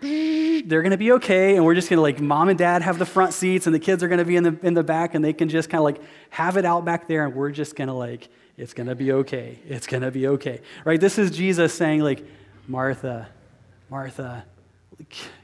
they're 0.68 0.82
going 0.82 0.90
to 0.90 0.96
be 0.96 1.12
okay 1.12 1.54
and 1.54 1.64
we're 1.64 1.76
just 1.76 1.88
going 1.88 1.98
to 1.98 2.02
like 2.02 2.20
mom 2.20 2.48
and 2.48 2.58
dad 2.58 2.82
have 2.82 2.98
the 2.98 3.06
front 3.06 3.34
seats 3.34 3.66
and 3.66 3.74
the 3.74 3.78
kids 3.78 4.02
are 4.02 4.08
going 4.08 4.18
to 4.18 4.24
be 4.24 4.34
in 4.34 4.42
the 4.42 4.58
in 4.64 4.74
the 4.74 4.82
back 4.82 5.14
and 5.14 5.24
they 5.24 5.32
can 5.32 5.48
just 5.48 5.70
kind 5.70 5.78
of 5.78 5.84
like 5.84 6.00
have 6.30 6.56
it 6.56 6.64
out 6.64 6.84
back 6.84 7.06
there 7.06 7.24
and 7.24 7.36
we're 7.36 7.52
just 7.52 7.76
going 7.76 7.86
to 7.86 7.94
like 7.94 8.28
it's 8.56 8.74
going 8.74 8.88
to 8.88 8.96
be 8.96 9.12
okay. 9.12 9.60
It's 9.68 9.86
going 9.86 10.02
to 10.02 10.10
be 10.10 10.26
okay. 10.26 10.60
Right? 10.84 11.00
This 11.00 11.18
is 11.18 11.30
jesus 11.30 11.72
saying 11.72 12.00
like 12.00 12.26
martha 12.66 13.28
martha 13.88 14.44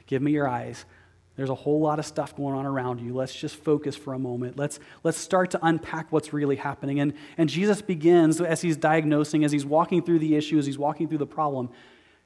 give 0.07 0.21
me 0.21 0.33
your 0.33 0.49
eyes 0.49 0.83
there's 1.35 1.49
a 1.49 1.55
whole 1.55 1.79
lot 1.79 1.97
of 1.97 2.05
stuff 2.05 2.35
going 2.35 2.55
on 2.55 2.65
around 2.65 3.01
you. 3.01 3.13
Let's 3.13 3.33
just 3.33 3.55
focus 3.55 3.95
for 3.95 4.13
a 4.13 4.19
moment. 4.19 4.57
Let's, 4.57 4.79
let's 5.03 5.17
start 5.17 5.51
to 5.51 5.59
unpack 5.65 6.11
what's 6.11 6.31
really 6.31 6.57
happening. 6.57 6.99
And, 6.99 7.13
and 7.37 7.49
Jesus 7.49 7.81
begins, 7.81 8.39
as 8.39 8.61
he's 8.61 8.77
diagnosing, 8.77 9.43
as 9.43 9.51
he's 9.51 9.65
walking 9.65 10.03
through 10.03 10.19
the 10.19 10.35
issue, 10.35 10.59
as 10.59 10.67
he's 10.67 10.77
walking 10.77 11.07
through 11.07 11.17
the 11.17 11.25
problem, 11.25 11.69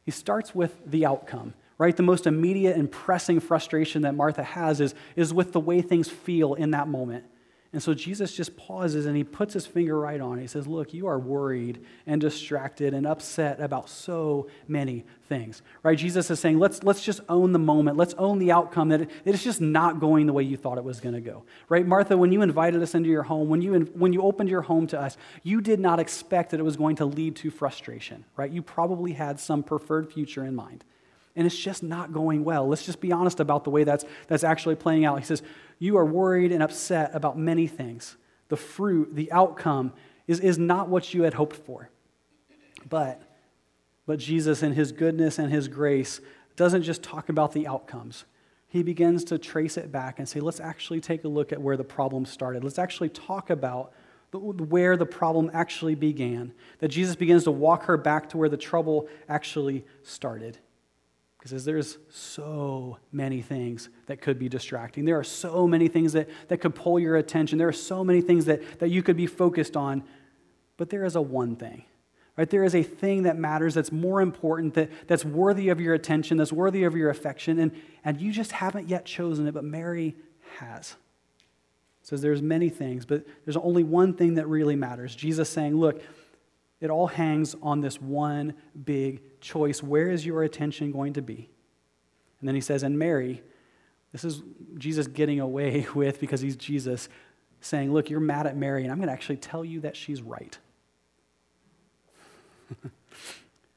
he 0.03 0.11
starts 0.11 0.53
with 0.53 0.77
the 0.85 1.05
outcome, 1.05 1.53
right? 1.77 1.95
The 1.95 2.03
most 2.03 2.27
immediate 2.27 2.75
and 2.75 2.91
pressing 2.91 3.39
frustration 3.39 4.01
that 4.01 4.13
Martha 4.13 4.43
has 4.43 4.81
is, 4.81 4.93
is 5.15 5.33
with 5.33 5.53
the 5.53 5.59
way 5.61 5.81
things 5.81 6.09
feel 6.09 6.53
in 6.53 6.71
that 6.71 6.89
moment. 6.89 7.23
And 7.73 7.83
so 7.83 7.93
Jesus 7.93 8.33
just 8.33 8.55
pauses 8.55 9.05
and 9.05 9.17
he 9.17 9.23
puts 9.23 9.53
his 9.53 9.65
finger 9.65 9.99
right 9.99 10.21
on 10.21 10.39
it. 10.39 10.41
He 10.41 10.47
says, 10.47 10.67
Look, 10.67 10.93
you 10.93 11.07
are 11.07 11.19
worried 11.19 11.83
and 12.05 12.21
distracted 12.21 12.93
and 12.93 13.05
upset 13.05 13.59
about 13.59 13.89
so 13.89 14.47
many 14.67 15.03
things. 15.27 15.61
Right? 15.83 15.97
Jesus 15.97 16.31
is 16.31 16.39
saying, 16.39 16.59
let's, 16.59 16.83
let's 16.83 17.03
just 17.03 17.19
own 17.27 17.51
the 17.51 17.59
moment. 17.59 17.97
Let's 17.97 18.13
own 18.15 18.39
the 18.39 18.51
outcome 18.51 18.89
that 18.89 19.01
it, 19.01 19.11
it's 19.25 19.43
just 19.43 19.59
not 19.59 19.99
going 19.99 20.27
the 20.27 20.33
way 20.33 20.43
you 20.43 20.55
thought 20.55 20.77
it 20.77 20.83
was 20.83 21.01
going 21.01 21.15
to 21.15 21.21
go. 21.21 21.43
Right? 21.67 21.85
Martha, 21.85 22.17
when 22.17 22.31
you 22.31 22.41
invited 22.41 22.81
us 22.81 22.95
into 22.95 23.09
your 23.09 23.23
home, 23.23 23.49
when 23.49 23.61
you, 23.61 23.73
when 23.93 24.13
you 24.13 24.21
opened 24.21 24.49
your 24.49 24.61
home 24.61 24.87
to 24.87 24.99
us, 24.99 25.17
you 25.43 25.61
did 25.61 25.79
not 25.79 25.99
expect 25.99 26.51
that 26.51 26.59
it 26.59 26.63
was 26.63 26.77
going 26.77 26.95
to 26.97 27.05
lead 27.05 27.35
to 27.37 27.51
frustration. 27.51 28.23
Right? 28.37 28.51
You 28.51 28.61
probably 28.61 29.13
had 29.13 29.39
some 29.39 29.63
preferred 29.63 30.11
future 30.11 30.45
in 30.45 30.55
mind 30.55 30.85
and 31.37 31.45
it's 31.45 31.57
just 31.57 31.83
not 31.83 32.11
going 32.11 32.43
well. 32.43 32.67
Let's 32.67 32.85
just 32.85 32.99
be 32.99 33.11
honest 33.11 33.39
about 33.39 33.63
the 33.63 33.69
way 33.69 33.83
that's, 33.83 34.03
that's 34.27 34.43
actually 34.43 34.75
playing 34.75 35.05
out. 35.05 35.19
He 35.19 35.25
says, 35.25 35.43
You 35.79 35.97
are 35.97 36.05
worried 36.05 36.51
and 36.51 36.63
upset 36.63 37.11
about 37.13 37.37
many 37.37 37.67
things. 37.67 38.17
The 38.49 38.57
fruit, 38.57 39.15
the 39.15 39.31
outcome, 39.31 39.93
is, 40.27 40.39
is 40.39 40.57
not 40.57 40.89
what 40.89 41.13
you 41.13 41.23
had 41.23 41.35
hoped 41.35 41.55
for. 41.55 41.89
But, 42.89 43.21
but 44.05 44.17
Jesus, 44.17 44.63
in 44.63 44.73
his 44.73 44.91
goodness 44.91 45.37
and 45.37 45.51
his 45.51 45.67
grace, 45.67 46.19
doesn't 46.55 46.83
just 46.83 47.03
talk 47.03 47.29
about 47.29 47.51
the 47.51 47.67
outcomes. 47.67 48.25
He 48.67 48.81
begins 48.81 49.23
to 49.25 49.37
trace 49.37 49.77
it 49.77 49.91
back 49.91 50.17
and 50.17 50.27
say, 50.27 50.39
Let's 50.39 50.59
actually 50.59 51.01
take 51.01 51.23
a 51.23 51.27
look 51.27 51.53
at 51.53 51.61
where 51.61 51.77
the 51.77 51.83
problem 51.83 52.25
started. 52.25 52.63
Let's 52.63 52.79
actually 52.79 53.09
talk 53.09 53.51
about 53.51 53.93
where 54.31 54.97
the 54.97 55.05
problem 55.05 55.51
actually 55.53 55.95
began. 55.95 56.51
That 56.79 56.87
Jesus 56.87 57.15
begins 57.15 57.43
to 57.43 57.51
walk 57.51 57.83
her 57.83 57.95
back 57.95 58.27
to 58.29 58.37
where 58.37 58.49
the 58.49 58.57
trouble 58.57 59.07
actually 59.29 59.85
started. 60.01 60.57
Because 61.49 61.65
there's 61.65 61.97
so 62.09 62.97
many 63.11 63.41
things 63.41 63.89
that 64.07 64.21
could 64.21 64.37
be 64.37 64.49
distracting. 64.49 65.05
There 65.05 65.17
are 65.17 65.23
so 65.23 65.67
many 65.67 65.87
things 65.87 66.13
that, 66.13 66.29
that 66.49 66.57
could 66.57 66.75
pull 66.75 66.99
your 66.99 67.15
attention. 67.15 67.57
There 67.57 67.67
are 67.67 67.73
so 67.73 68.03
many 68.03 68.21
things 68.21 68.45
that, 68.45 68.79
that 68.79 68.89
you 68.89 69.01
could 69.01 69.15
be 69.15 69.27
focused 69.27 69.77
on. 69.77 70.03
But 70.75 70.89
there 70.89 71.05
is 71.05 71.15
a 71.15 71.21
one 71.21 71.55
thing, 71.55 71.85
right? 72.35 72.49
There 72.49 72.63
is 72.63 72.75
a 72.75 72.83
thing 72.83 73.23
that 73.23 73.37
matters 73.37 73.73
that's 73.73 73.91
more 73.91 74.21
important, 74.21 74.73
that, 74.75 74.91
that's 75.07 75.23
worthy 75.23 75.69
of 75.69 75.79
your 75.79 75.93
attention, 75.93 76.37
that's 76.37 76.53
worthy 76.53 76.83
of 76.83 76.95
your 76.95 77.09
affection, 77.09 77.59
and, 77.59 77.71
and 78.03 78.19
you 78.21 78.31
just 78.31 78.51
haven't 78.51 78.89
yet 78.89 79.05
chosen 79.05 79.47
it, 79.47 79.53
but 79.53 79.63
Mary 79.63 80.15
has. 80.59 80.95
It 82.01 82.07
says 82.07 82.21
there's 82.21 82.41
many 82.41 82.69
things, 82.69 83.05
but 83.05 83.25
there's 83.45 83.57
only 83.57 83.83
one 83.83 84.13
thing 84.13 84.35
that 84.35 84.47
really 84.47 84.75
matters. 84.75 85.15
Jesus 85.15 85.49
saying, 85.49 85.75
look, 85.75 86.01
it 86.79 86.89
all 86.89 87.07
hangs 87.07 87.55
on 87.61 87.81
this 87.81 87.99
one 87.99 88.53
big 88.85 89.36
choice. 89.47 89.81
Where 89.81 90.09
is 90.09 90.25
your 90.25 90.43
attention 90.43 90.91
going 90.91 91.13
to 91.13 91.21
be? 91.21 91.49
And 92.39 92.47
then 92.47 92.55
he 92.55 92.61
says, 92.61 92.83
and 92.83 92.99
Mary, 92.99 93.41
this 94.11 94.23
is 94.23 94.43
Jesus 94.77 95.07
getting 95.07 95.39
away 95.39 95.87
with 95.95 96.19
because 96.19 96.41
he's 96.41 96.55
Jesus, 96.55 97.09
saying, 97.61 97.93
Look, 97.93 98.09
you're 98.09 98.19
mad 98.19 98.45
at 98.47 98.55
Mary, 98.55 98.83
and 98.83 98.91
I'm 98.91 98.97
going 98.97 99.07
to 99.07 99.13
actually 99.13 99.37
tell 99.37 99.65
you 99.65 99.81
that 99.81 99.95
she's 99.95 100.21
right. 100.21 100.57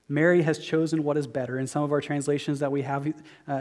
Mary 0.09 0.43
has 0.43 0.59
chosen 0.59 1.05
what 1.05 1.17
is 1.17 1.27
better. 1.27 1.59
In 1.59 1.67
some 1.67 1.83
of 1.83 1.93
our 1.93 2.01
translations 2.01 2.59
that 2.61 2.73
we 2.73 2.83
have, 2.83 3.07
uh, 3.07 3.13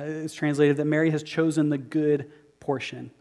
it's 0.04 0.34
translated 0.34 0.78
that 0.78 0.86
Mary 0.86 1.12
has 1.12 1.22
chosen 1.22 1.70
the 1.70 1.78
good 1.78 2.32
portion. 2.60 3.12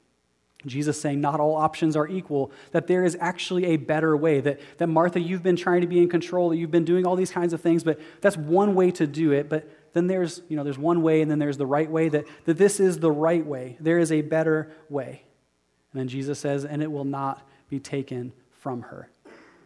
Jesus 0.67 1.01
saying 1.01 1.21
not 1.21 1.39
all 1.39 1.55
options 1.55 1.97
are 1.97 2.09
equal, 2.09 2.51
that 2.73 2.89
there 2.89 3.05
is 3.05 3.17
actually 3.21 3.67
a 3.67 3.77
better 3.77 4.17
way. 4.17 4.41
That, 4.41 4.61
that 4.79 4.89
Martha, 4.89 5.21
you've 5.21 5.43
been 5.43 5.57
trying 5.57 5.83
to 5.83 5.87
be 5.87 5.99
in 5.99 6.09
control, 6.09 6.49
that 6.49 6.57
you've 6.57 6.71
been 6.71 6.85
doing 6.85 7.07
all 7.07 7.15
these 7.15 7.31
kinds 7.31 7.53
of 7.53 7.61
things, 7.61 7.85
but 7.85 8.01
that's 8.21 8.37
one 8.37 8.75
way 8.75 8.91
to 8.93 9.07
do 9.07 9.31
it. 9.33 9.49
But 9.49 9.71
then 9.93 10.09
there's, 10.09 10.43
you 10.49 10.57
know, 10.57 10.65
there's 10.65 10.79
one 10.79 11.03
way 11.03 11.23
and 11.23 11.31
then 11.31 11.39
there's 11.39 11.59
the 11.59 11.67
right 11.67 11.89
way, 11.89 12.09
that, 12.09 12.25
that 12.45 12.59
this 12.59 12.81
is 12.81 12.99
the 12.99 13.11
right 13.11 13.45
way. 13.45 13.77
There 13.79 13.99
is 13.99 14.11
a 14.11 14.23
better 14.23 14.73
way. 14.89 15.23
And 15.93 16.01
then 16.01 16.09
Jesus 16.09 16.41
says, 16.41 16.65
and 16.65 16.83
it 16.83 16.91
will 16.91 17.05
not 17.05 17.49
be 17.71 17.79
taken 17.79 18.33
from 18.51 18.83
her. 18.83 19.09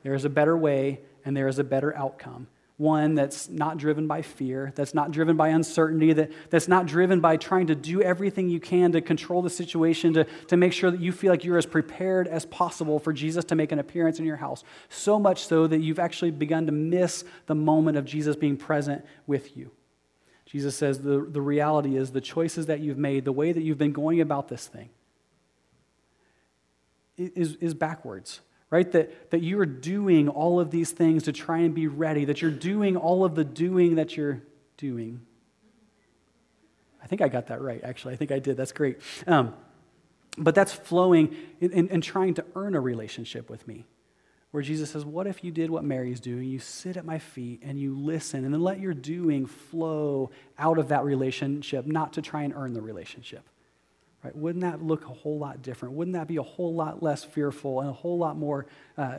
There 0.03 0.15
is 0.15 0.25
a 0.27 0.31
better 0.31 0.57
way 0.57 1.01
and 1.25 1.37
there 1.37 1.49
is 1.49 1.59
a 1.59 1.65
better 1.65 1.97
outcome 1.97 2.49
one 2.83 3.15
that's 3.15 3.49
not 3.49 3.79
driven 3.79 4.07
by 4.07 4.21
fear, 4.21 4.73
that's 4.75 4.93
not 4.93 5.13
driven 5.13 5.37
by 5.37 5.49
uncertainty, 5.49 6.13
that, 6.13 6.31
that's 6.51 6.67
not 6.67 6.85
driven 6.85 7.21
by 7.21 7.37
trying 7.37 7.69
to 7.69 7.75
do 7.75 8.03
everything 8.03 8.49
you 8.49 8.59
can 8.59 8.91
to 8.93 9.01
control 9.01 9.41
the 9.41 9.49
situation, 9.49 10.13
to, 10.13 10.25
to 10.49 10.57
make 10.57 10.73
sure 10.73 10.91
that 10.91 11.01
you 11.01 11.13
feel 11.13 11.31
like 11.31 11.45
you're 11.45 11.57
as 11.57 11.65
prepared 11.65 12.27
as 12.27 12.45
possible 12.47 12.99
for 12.99 13.13
Jesus 13.13 13.45
to 13.47 13.55
make 13.55 13.71
an 13.71 13.79
appearance 13.79 14.19
in 14.19 14.25
your 14.25 14.37
house. 14.37 14.65
So 14.89 15.19
much 15.19 15.47
so 15.47 15.67
that 15.69 15.79
you've 15.79 16.01
actually 16.01 16.33
begun 16.33 16.67
to 16.67 16.73
miss 16.73 17.25
the 17.47 17.55
moment 17.55 17.97
of 17.97 18.05
Jesus 18.05 18.35
being 18.35 18.57
present 18.57 19.05
with 19.27 19.57
you. 19.57 19.71
Jesus 20.45 20.75
says 20.75 21.01
the, 21.01 21.27
the 21.31 21.41
reality 21.41 21.97
is 21.97 22.11
the 22.11 22.21
choices 22.21 22.67
that 22.67 22.81
you've 22.81 22.99
made, 22.99 23.25
the 23.25 23.33
way 23.33 23.53
that 23.53 23.63
you've 23.63 23.79
been 23.79 23.93
going 23.93 24.21
about 24.21 24.49
this 24.49 24.67
thing, 24.67 24.91
is, 27.17 27.55
is 27.61 27.75
backwards 27.75 28.41
right? 28.73 28.91
That, 28.93 29.31
that 29.31 29.43
you 29.43 29.61
are 29.61 29.67
doing 29.67 30.31
all 30.31 30.59
of 30.59 30.71
these 30.71 30.91
things 30.91 31.25
to 31.25 31.33
try 31.33 31.59
and 31.59 31.75
be 31.75 31.89
ready, 31.89 32.25
that 32.25 32.41
you're 32.41 32.51
doing 32.51 32.97
all 32.97 33.23
of 33.23 33.35
the 33.35 33.45
doing 33.45 33.97
that 33.97 34.17
you're 34.17 34.41
doing. 34.79 35.21
I 37.03 37.07
think 37.07 37.21
I 37.21 37.29
got 37.29 37.49
that 37.49 37.61
right, 37.61 37.85
actually. 37.85 38.15
I 38.15 38.17
think 38.17 38.33
I 38.33 38.39
did. 38.39 38.57
That's 38.57 38.73
great. 38.73 38.99
Um, 39.27 39.53
but 40.39 40.55
that's 40.55 40.73
flowing 40.73 41.37
and 41.61 42.03
trying 42.03 42.33
to 42.35 42.47
earn 42.57 42.75
a 42.75 42.81
relationship 42.81 43.51
with 43.51 43.69
me. 43.69 43.85
Where 44.53 44.63
Jesus 44.63 44.91
says, 44.91 45.05
What 45.05 45.27
if 45.27 45.45
you 45.45 45.51
did 45.51 45.69
what 45.69 45.85
Mary's 45.85 46.21
doing? 46.21 46.49
You 46.49 46.59
sit 46.59 46.97
at 46.97 47.05
my 47.05 47.19
feet 47.19 47.61
and 47.63 47.79
you 47.79 47.95
listen, 47.95 48.45
and 48.47 48.55
then 48.55 48.63
let 48.63 48.81
your 48.81 48.95
doing 48.95 49.45
flow 49.45 50.31
out 50.59 50.79
of 50.79 50.89
that 50.89 51.05
relationship, 51.05 51.85
not 51.87 52.15
to 52.15 52.23
try 52.23 52.43
and 52.45 52.55
earn 52.55 52.73
the 52.73 52.81
relationship. 52.81 53.47
Right? 54.25 54.35
Wouldn't 54.37 54.63
that 54.63 54.83
look 54.83 55.05
a 55.05 55.13
whole 55.13 55.39
lot 55.39 55.63
different? 55.63 55.95
Wouldn't 55.95 56.15
that 56.15 56.29
be 56.29 56.37
a 56.37 56.43
whole 56.43 56.75
lot 56.75 57.03
less 57.03 57.25
fearful 57.25 57.81
and 57.81 57.91
a 57.91 57.93
whole 57.93 58.19
lot 58.19 58.37
more, 58.37 58.67
uh, 58.97 59.19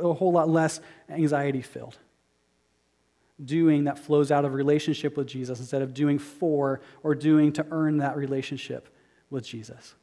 a 0.00 0.12
whole 0.12 0.32
lot 0.32 0.48
less 0.48 0.80
anxiety 1.08 1.62
filled? 1.62 1.96
Doing 3.44 3.84
that 3.84 3.98
flows 3.98 4.32
out 4.32 4.44
of 4.44 4.54
relationship 4.54 5.16
with 5.16 5.28
Jesus 5.28 5.60
instead 5.60 5.82
of 5.82 5.94
doing 5.94 6.18
for 6.18 6.80
or 7.02 7.14
doing 7.14 7.52
to 7.52 7.66
earn 7.70 7.98
that 7.98 8.16
relationship 8.16 8.88
with 9.30 9.44
Jesus. 9.44 9.94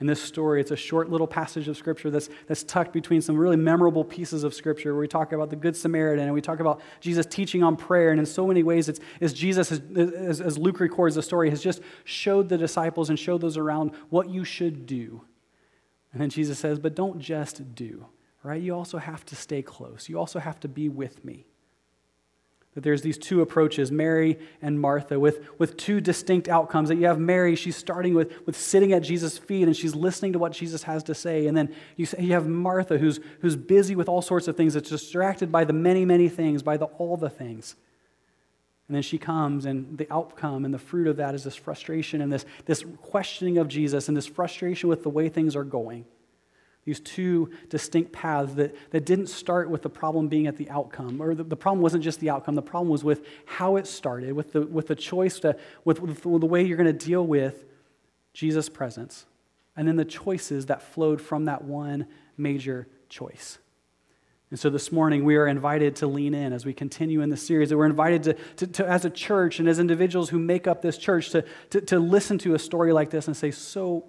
In 0.00 0.06
this 0.06 0.22
story, 0.22 0.60
it's 0.60 0.70
a 0.70 0.76
short 0.76 1.10
little 1.10 1.26
passage 1.26 1.66
of 1.66 1.76
Scripture 1.76 2.08
that's, 2.08 2.28
that's 2.46 2.62
tucked 2.62 2.92
between 2.92 3.20
some 3.20 3.36
really 3.36 3.56
memorable 3.56 4.04
pieces 4.04 4.44
of 4.44 4.54
Scripture 4.54 4.92
where 4.92 5.00
we 5.00 5.08
talk 5.08 5.32
about 5.32 5.50
the 5.50 5.56
Good 5.56 5.76
Samaritan 5.76 6.24
and 6.24 6.32
we 6.32 6.40
talk 6.40 6.60
about 6.60 6.80
Jesus 7.00 7.26
teaching 7.26 7.64
on 7.64 7.76
prayer. 7.76 8.10
And 8.10 8.20
in 8.20 8.26
so 8.26 8.46
many 8.46 8.62
ways, 8.62 8.88
it's, 8.88 9.00
it's 9.20 9.32
Jesus, 9.32 9.70
has, 9.70 9.82
as, 9.96 10.40
as 10.40 10.56
Luke 10.56 10.78
records 10.78 11.16
the 11.16 11.22
story, 11.22 11.50
has 11.50 11.60
just 11.60 11.80
showed 12.04 12.48
the 12.48 12.56
disciples 12.56 13.10
and 13.10 13.18
showed 13.18 13.40
those 13.40 13.56
around 13.56 13.90
what 14.08 14.28
you 14.28 14.44
should 14.44 14.86
do. 14.86 15.22
And 16.12 16.22
then 16.22 16.30
Jesus 16.30 16.60
says, 16.60 16.78
But 16.78 16.94
don't 16.94 17.18
just 17.18 17.74
do, 17.74 18.06
right? 18.44 18.62
You 18.62 18.76
also 18.76 18.98
have 18.98 19.24
to 19.26 19.36
stay 19.36 19.62
close, 19.62 20.08
you 20.08 20.16
also 20.16 20.38
have 20.38 20.60
to 20.60 20.68
be 20.68 20.88
with 20.88 21.24
me 21.24 21.44
that 22.78 22.84
there's 22.84 23.02
these 23.02 23.18
two 23.18 23.40
approaches, 23.40 23.90
Mary 23.90 24.38
and 24.62 24.80
Martha, 24.80 25.18
with, 25.18 25.40
with 25.58 25.76
two 25.76 26.00
distinct 26.00 26.46
outcomes. 26.46 26.90
That 26.90 26.94
you 26.94 27.06
have 27.06 27.18
Mary, 27.18 27.56
she's 27.56 27.74
starting 27.74 28.14
with, 28.14 28.32
with 28.46 28.56
sitting 28.56 28.92
at 28.92 29.02
Jesus' 29.02 29.36
feet 29.36 29.64
and 29.64 29.76
she's 29.76 29.96
listening 29.96 30.34
to 30.34 30.38
what 30.38 30.52
Jesus 30.52 30.84
has 30.84 31.02
to 31.02 31.14
say. 31.16 31.48
And 31.48 31.56
then 31.56 31.74
you, 31.96 32.06
you 32.20 32.34
have 32.34 32.46
Martha, 32.46 32.96
who's, 32.96 33.18
who's 33.40 33.56
busy 33.56 33.96
with 33.96 34.08
all 34.08 34.22
sorts 34.22 34.46
of 34.46 34.56
things, 34.56 34.74
that's 34.74 34.90
distracted 34.90 35.50
by 35.50 35.64
the 35.64 35.72
many, 35.72 36.04
many 36.04 36.28
things, 36.28 36.62
by 36.62 36.76
the, 36.76 36.84
all 36.84 37.16
the 37.16 37.28
things. 37.28 37.74
And 38.86 38.94
then 38.94 39.02
she 39.02 39.18
comes, 39.18 39.64
and 39.64 39.98
the 39.98 40.06
outcome 40.08 40.64
and 40.64 40.72
the 40.72 40.78
fruit 40.78 41.08
of 41.08 41.16
that 41.16 41.34
is 41.34 41.42
this 41.42 41.56
frustration 41.56 42.20
and 42.20 42.32
this, 42.32 42.46
this 42.66 42.84
questioning 43.02 43.58
of 43.58 43.66
Jesus 43.66 44.06
and 44.06 44.16
this 44.16 44.28
frustration 44.28 44.88
with 44.88 45.02
the 45.02 45.10
way 45.10 45.28
things 45.28 45.56
are 45.56 45.64
going. 45.64 46.04
These 46.88 47.00
two 47.00 47.50
distinct 47.68 48.12
paths 48.12 48.54
that, 48.54 48.74
that 48.92 49.04
didn't 49.04 49.26
start 49.26 49.68
with 49.68 49.82
the 49.82 49.90
problem 49.90 50.28
being 50.28 50.46
at 50.46 50.56
the 50.56 50.70
outcome, 50.70 51.20
or 51.20 51.34
the, 51.34 51.44
the 51.44 51.54
problem 51.54 51.82
wasn't 51.82 52.02
just 52.02 52.18
the 52.18 52.30
outcome, 52.30 52.54
the 52.54 52.62
problem 52.62 52.88
was 52.88 53.04
with 53.04 53.26
how 53.44 53.76
it 53.76 53.86
started, 53.86 54.32
with 54.32 54.54
the, 54.54 54.62
with 54.62 54.86
the 54.86 54.94
choice, 54.94 55.38
to, 55.40 55.54
with, 55.84 56.00
with 56.00 56.22
the 56.22 56.46
way 56.46 56.64
you're 56.64 56.78
going 56.78 56.86
to 56.86 57.06
deal 57.06 57.26
with 57.26 57.66
Jesus' 58.32 58.70
presence, 58.70 59.26
and 59.76 59.86
then 59.86 59.96
the 59.96 60.04
choices 60.06 60.64
that 60.64 60.80
flowed 60.80 61.20
from 61.20 61.44
that 61.44 61.62
one 61.62 62.06
major 62.38 62.88
choice. 63.10 63.58
And 64.48 64.58
so 64.58 64.70
this 64.70 64.90
morning, 64.90 65.26
we 65.26 65.36
are 65.36 65.46
invited 65.46 65.94
to 65.96 66.06
lean 66.06 66.32
in 66.32 66.54
as 66.54 66.64
we 66.64 66.72
continue 66.72 67.20
in 67.20 67.28
the 67.28 67.36
series. 67.36 67.68
That 67.68 67.76
we're 67.76 67.84
invited 67.84 68.22
to, 68.22 68.32
to, 68.32 68.66
to, 68.66 68.88
as 68.88 69.04
a 69.04 69.10
church 69.10 69.58
and 69.58 69.68
as 69.68 69.78
individuals 69.78 70.30
who 70.30 70.38
make 70.38 70.66
up 70.66 70.80
this 70.80 70.96
church, 70.96 71.28
to, 71.32 71.44
to, 71.68 71.82
to 71.82 71.98
listen 71.98 72.38
to 72.38 72.54
a 72.54 72.58
story 72.58 72.94
like 72.94 73.10
this 73.10 73.26
and 73.26 73.36
say, 73.36 73.50
So, 73.50 74.06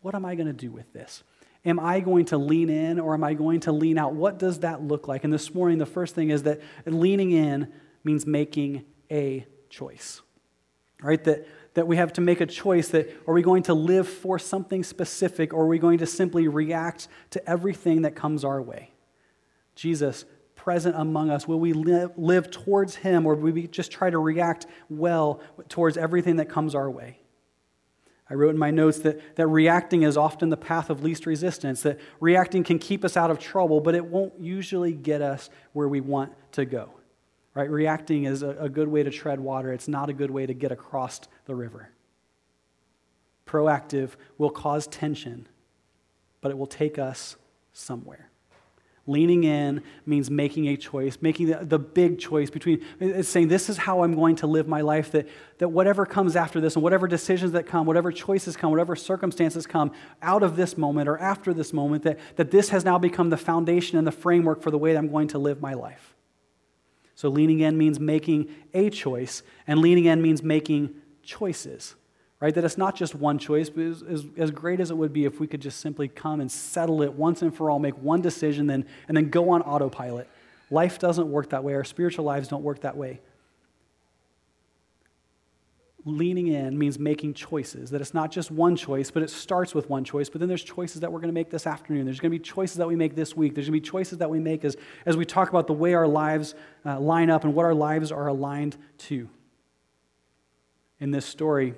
what 0.00 0.14
am 0.14 0.24
I 0.24 0.34
going 0.34 0.46
to 0.46 0.54
do 0.54 0.70
with 0.70 0.90
this? 0.94 1.22
Am 1.64 1.78
I 1.78 2.00
going 2.00 2.24
to 2.26 2.38
lean 2.38 2.68
in 2.68 2.98
or 2.98 3.14
am 3.14 3.22
I 3.22 3.34
going 3.34 3.60
to 3.60 3.72
lean 3.72 3.96
out? 3.96 4.14
What 4.14 4.38
does 4.38 4.60
that 4.60 4.82
look 4.82 5.06
like? 5.06 5.22
And 5.22 5.32
this 5.32 5.54
morning, 5.54 5.78
the 5.78 5.86
first 5.86 6.14
thing 6.14 6.30
is 6.30 6.42
that 6.42 6.60
leaning 6.86 7.30
in 7.30 7.72
means 8.02 8.26
making 8.26 8.84
a 9.10 9.46
choice, 9.70 10.22
right? 11.02 11.22
That, 11.22 11.46
that 11.74 11.86
we 11.86 11.96
have 11.96 12.12
to 12.14 12.20
make 12.20 12.40
a 12.40 12.46
choice 12.46 12.88
that 12.88 13.08
are 13.28 13.34
we 13.34 13.42
going 13.42 13.62
to 13.64 13.74
live 13.74 14.08
for 14.08 14.40
something 14.40 14.82
specific 14.82 15.54
or 15.54 15.64
are 15.64 15.68
we 15.68 15.78
going 15.78 15.98
to 15.98 16.06
simply 16.06 16.48
react 16.48 17.06
to 17.30 17.48
everything 17.48 18.02
that 18.02 18.16
comes 18.16 18.44
our 18.44 18.60
way? 18.60 18.90
Jesus, 19.76 20.24
present 20.56 20.96
among 20.96 21.30
us, 21.30 21.46
will 21.46 21.60
we 21.60 21.72
live, 21.72 22.10
live 22.16 22.50
towards 22.50 22.96
him 22.96 23.24
or 23.24 23.36
will 23.36 23.52
we 23.52 23.68
just 23.68 23.92
try 23.92 24.10
to 24.10 24.18
react 24.18 24.66
well 24.88 25.40
towards 25.68 25.96
everything 25.96 26.36
that 26.36 26.48
comes 26.48 26.74
our 26.74 26.90
way? 26.90 27.21
I 28.32 28.34
wrote 28.34 28.48
in 28.48 28.58
my 28.58 28.70
notes 28.70 29.00
that, 29.00 29.36
that 29.36 29.46
reacting 29.46 30.04
is 30.04 30.16
often 30.16 30.48
the 30.48 30.56
path 30.56 30.88
of 30.88 31.02
least 31.02 31.26
resistance, 31.26 31.82
that 31.82 32.00
reacting 32.18 32.64
can 32.64 32.78
keep 32.78 33.04
us 33.04 33.14
out 33.14 33.30
of 33.30 33.38
trouble, 33.38 33.78
but 33.78 33.94
it 33.94 34.06
won't 34.06 34.40
usually 34.40 34.94
get 34.94 35.20
us 35.20 35.50
where 35.74 35.86
we 35.86 36.00
want 36.00 36.32
to 36.52 36.64
go. 36.64 36.88
Right? 37.52 37.68
Reacting 37.68 38.24
is 38.24 38.42
a, 38.42 38.56
a 38.58 38.70
good 38.70 38.88
way 38.88 39.02
to 39.02 39.10
tread 39.10 39.38
water, 39.38 39.70
it's 39.70 39.86
not 39.86 40.08
a 40.08 40.14
good 40.14 40.30
way 40.30 40.46
to 40.46 40.54
get 40.54 40.72
across 40.72 41.20
the 41.44 41.54
river. 41.54 41.90
Proactive 43.46 44.12
will 44.38 44.48
cause 44.48 44.86
tension, 44.86 45.46
but 46.40 46.50
it 46.50 46.56
will 46.56 46.66
take 46.66 46.98
us 46.98 47.36
somewhere. 47.74 48.30
Leaning 49.06 49.42
in 49.42 49.82
means 50.06 50.30
making 50.30 50.68
a 50.68 50.76
choice, 50.76 51.18
making 51.20 51.48
the, 51.48 51.56
the, 51.64 51.78
big 51.78 52.20
choice 52.20 52.50
between, 52.50 52.84
it's 53.00 53.28
saying, 53.28 53.48
this 53.48 53.68
is 53.68 53.76
how 53.76 54.04
I'm 54.04 54.14
going 54.14 54.36
to 54.36 54.46
live 54.46 54.68
my 54.68 54.80
life, 54.80 55.10
that, 55.10 55.28
that 55.58 55.70
whatever 55.70 56.06
comes 56.06 56.36
after 56.36 56.60
this, 56.60 56.76
and 56.76 56.84
whatever 56.84 57.08
decisions 57.08 57.50
that 57.52 57.66
come, 57.66 57.84
whatever 57.84 58.12
choices 58.12 58.56
come, 58.56 58.70
whatever 58.70 58.94
circumstances 58.94 59.66
come 59.66 59.90
out 60.22 60.44
of 60.44 60.54
this 60.54 60.78
moment 60.78 61.08
or 61.08 61.18
after 61.18 61.52
this 61.52 61.72
moment, 61.72 62.04
that, 62.04 62.20
that 62.36 62.52
this 62.52 62.68
has 62.68 62.84
now 62.84 62.96
become 62.96 63.30
the 63.30 63.36
foundation 63.36 63.98
and 63.98 64.06
the 64.06 64.12
framework 64.12 64.62
for 64.62 64.70
the 64.70 64.78
way 64.78 64.92
that 64.92 64.98
I'm 65.00 65.10
going 65.10 65.28
to 65.28 65.38
live 65.38 65.60
my 65.60 65.74
life. 65.74 66.14
So 67.16 67.28
leaning 67.28 67.58
in 67.58 67.76
means 67.76 67.98
making 67.98 68.54
a 68.72 68.88
choice, 68.88 69.42
and 69.66 69.80
leaning 69.80 70.04
in 70.04 70.22
means 70.22 70.44
making 70.44 70.94
choices 71.24 71.96
right? 72.42 72.56
That 72.56 72.64
it's 72.64 72.76
not 72.76 72.96
just 72.96 73.14
one 73.14 73.38
choice, 73.38 73.70
but 73.70 73.84
as, 73.84 74.02
as, 74.02 74.26
as, 74.36 74.50
great 74.50 74.80
as 74.80 74.90
it 74.90 74.96
would 74.96 75.12
be 75.12 75.26
if 75.26 75.38
we 75.38 75.46
could 75.46 75.62
just 75.62 75.78
simply 75.78 76.08
come 76.08 76.40
and 76.40 76.50
settle 76.50 77.00
it 77.02 77.12
once 77.12 77.40
and 77.40 77.54
for 77.54 77.70
all, 77.70 77.78
make 77.78 77.96
one 77.98 78.20
decision, 78.20 78.66
then, 78.66 78.84
and 79.06 79.16
then 79.16 79.30
go 79.30 79.50
on 79.50 79.62
autopilot. 79.62 80.28
Life 80.68 80.98
doesn't 80.98 81.30
work 81.30 81.50
that 81.50 81.62
way. 81.62 81.74
Our 81.74 81.84
spiritual 81.84 82.24
lives 82.24 82.48
don't 82.48 82.64
work 82.64 82.80
that 82.80 82.96
way. 82.96 83.20
Leaning 86.04 86.48
in 86.48 86.76
means 86.76 86.98
making 86.98 87.34
choices, 87.34 87.90
that 87.90 88.00
it's 88.00 88.12
not 88.12 88.32
just 88.32 88.50
one 88.50 88.74
choice, 88.74 89.08
but 89.08 89.22
it 89.22 89.30
starts 89.30 89.72
with 89.72 89.88
one 89.88 90.02
choice. 90.02 90.28
But 90.28 90.40
then 90.40 90.48
there's 90.48 90.64
choices 90.64 91.00
that 91.02 91.12
we're 91.12 91.20
going 91.20 91.28
to 91.28 91.32
make 91.32 91.48
this 91.48 91.64
afternoon. 91.64 92.06
There's 92.06 92.18
going 92.18 92.32
to 92.32 92.36
be 92.36 92.42
choices 92.42 92.78
that 92.78 92.88
we 92.88 92.96
make 92.96 93.14
this 93.14 93.36
week. 93.36 93.54
There's 93.54 93.68
going 93.68 93.78
to 93.78 93.84
be 93.84 93.88
choices 93.88 94.18
that 94.18 94.28
we 94.28 94.40
make 94.40 94.64
as, 94.64 94.76
as 95.06 95.16
we 95.16 95.24
talk 95.24 95.48
about 95.48 95.68
the 95.68 95.74
way 95.74 95.94
our 95.94 96.08
lives 96.08 96.56
uh, 96.84 96.98
line 96.98 97.30
up 97.30 97.44
and 97.44 97.54
what 97.54 97.66
our 97.66 97.74
lives 97.74 98.10
are 98.10 98.26
aligned 98.26 98.76
to. 98.98 99.28
In 100.98 101.12
this 101.12 101.24
story, 101.24 101.74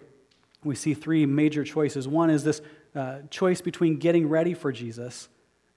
we 0.64 0.74
see 0.74 0.94
three 0.94 1.26
major 1.26 1.64
choices. 1.64 2.08
One 2.08 2.30
is 2.30 2.44
this 2.44 2.60
uh, 2.94 3.18
choice 3.30 3.60
between 3.60 3.98
getting 3.98 4.28
ready 4.28 4.54
for 4.54 4.72
Jesus 4.72 5.28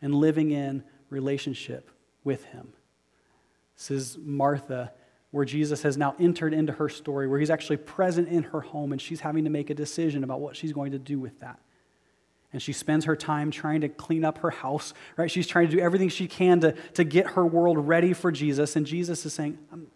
and 0.01 0.13
living 0.13 0.51
in 0.51 0.83
relationship 1.09 1.89
with 2.23 2.45
him. 2.45 2.73
This 3.75 3.91
is 3.91 4.17
Martha, 4.19 4.91
where 5.31 5.45
Jesus 5.45 5.83
has 5.83 5.97
now 5.97 6.15
entered 6.19 6.53
into 6.53 6.73
her 6.73 6.89
story, 6.89 7.27
where 7.27 7.39
he's 7.39 7.49
actually 7.49 7.77
present 7.77 8.27
in 8.27 8.43
her 8.43 8.61
home 8.61 8.91
and 8.91 9.01
she's 9.01 9.19
having 9.19 9.43
to 9.43 9.49
make 9.49 9.69
a 9.69 9.75
decision 9.75 10.23
about 10.23 10.39
what 10.39 10.55
she's 10.55 10.73
going 10.73 10.91
to 10.91 10.99
do 10.99 11.19
with 11.19 11.39
that. 11.41 11.59
And 12.53 12.61
she 12.61 12.71
spends 12.71 13.05
her 13.05 13.15
time 13.15 13.51
trying 13.51 13.81
to 13.81 13.89
clean 13.89 14.23
up 14.23 14.39
her 14.39 14.49
house, 14.49 14.93
right? 15.17 15.29
She's 15.29 15.47
trying 15.47 15.69
to 15.69 15.75
do 15.75 15.81
everything 15.81 16.09
she 16.09 16.27
can 16.27 16.61
to, 16.61 16.71
to 16.93 17.03
get 17.03 17.27
her 17.31 17.45
world 17.45 17.87
ready 17.87 18.13
for 18.13 18.31
Jesus. 18.31 18.75
And 18.75 18.85
Jesus 18.85 19.25
is 19.25 19.33
saying, 19.33 19.57
I'm, 19.71 19.87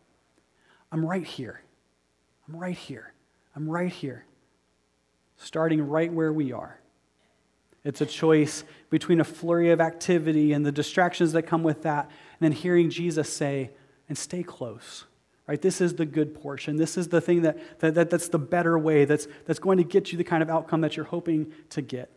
I'm 0.91 1.05
right 1.05 1.25
here. 1.25 1.61
I'm 2.47 2.57
right 2.57 2.77
here. 2.77 3.13
I'm 3.55 3.69
right 3.69 3.91
here. 3.91 4.25
Starting 5.43 5.87
right 5.87 6.13
where 6.13 6.31
we 6.31 6.51
are. 6.51 6.79
It's 7.83 7.99
a 7.99 8.05
choice 8.05 8.63
between 8.91 9.19
a 9.19 9.23
flurry 9.23 9.71
of 9.71 9.81
activity 9.81 10.53
and 10.53 10.63
the 10.63 10.71
distractions 10.71 11.31
that 11.31 11.43
come 11.43 11.63
with 11.63 11.81
that, 11.81 12.05
and 12.05 12.41
then 12.41 12.51
hearing 12.51 12.91
Jesus 12.91 13.27
say, 13.27 13.71
and 14.07 14.15
stay 14.15 14.43
close. 14.43 15.05
Right? 15.47 15.59
This 15.59 15.81
is 15.81 15.95
the 15.95 16.05
good 16.05 16.39
portion. 16.39 16.75
This 16.75 16.95
is 16.95 17.07
the 17.07 17.19
thing 17.19 17.41
that, 17.41 17.79
that, 17.79 17.95
that, 17.95 18.11
that's 18.11 18.29
the 18.29 18.37
better 18.37 18.77
way, 18.77 19.05
that's, 19.05 19.27
that's 19.47 19.57
going 19.57 19.79
to 19.79 19.83
get 19.83 20.11
you 20.11 20.17
the 20.19 20.23
kind 20.23 20.43
of 20.43 20.49
outcome 20.51 20.81
that 20.81 20.95
you're 20.95 21.07
hoping 21.07 21.51
to 21.71 21.81
get. 21.81 22.11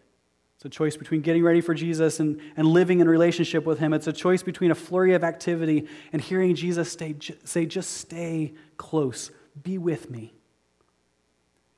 It's 0.56 0.66
a 0.66 0.68
choice 0.68 0.98
between 0.98 1.22
getting 1.22 1.42
ready 1.42 1.62
for 1.62 1.72
Jesus 1.72 2.20
and, 2.20 2.42
and 2.58 2.66
living 2.66 3.00
in 3.00 3.08
relationship 3.08 3.64
with 3.64 3.78
Him. 3.78 3.94
It's 3.94 4.06
a 4.06 4.12
choice 4.12 4.42
between 4.42 4.70
a 4.70 4.74
flurry 4.74 5.14
of 5.14 5.24
activity 5.24 5.88
and 6.12 6.20
hearing 6.20 6.54
Jesus 6.54 6.92
stay, 6.92 7.16
say, 7.44 7.64
just 7.64 7.90
stay 7.92 8.52
close, 8.76 9.30
be 9.62 9.78
with 9.78 10.10
me. 10.10 10.34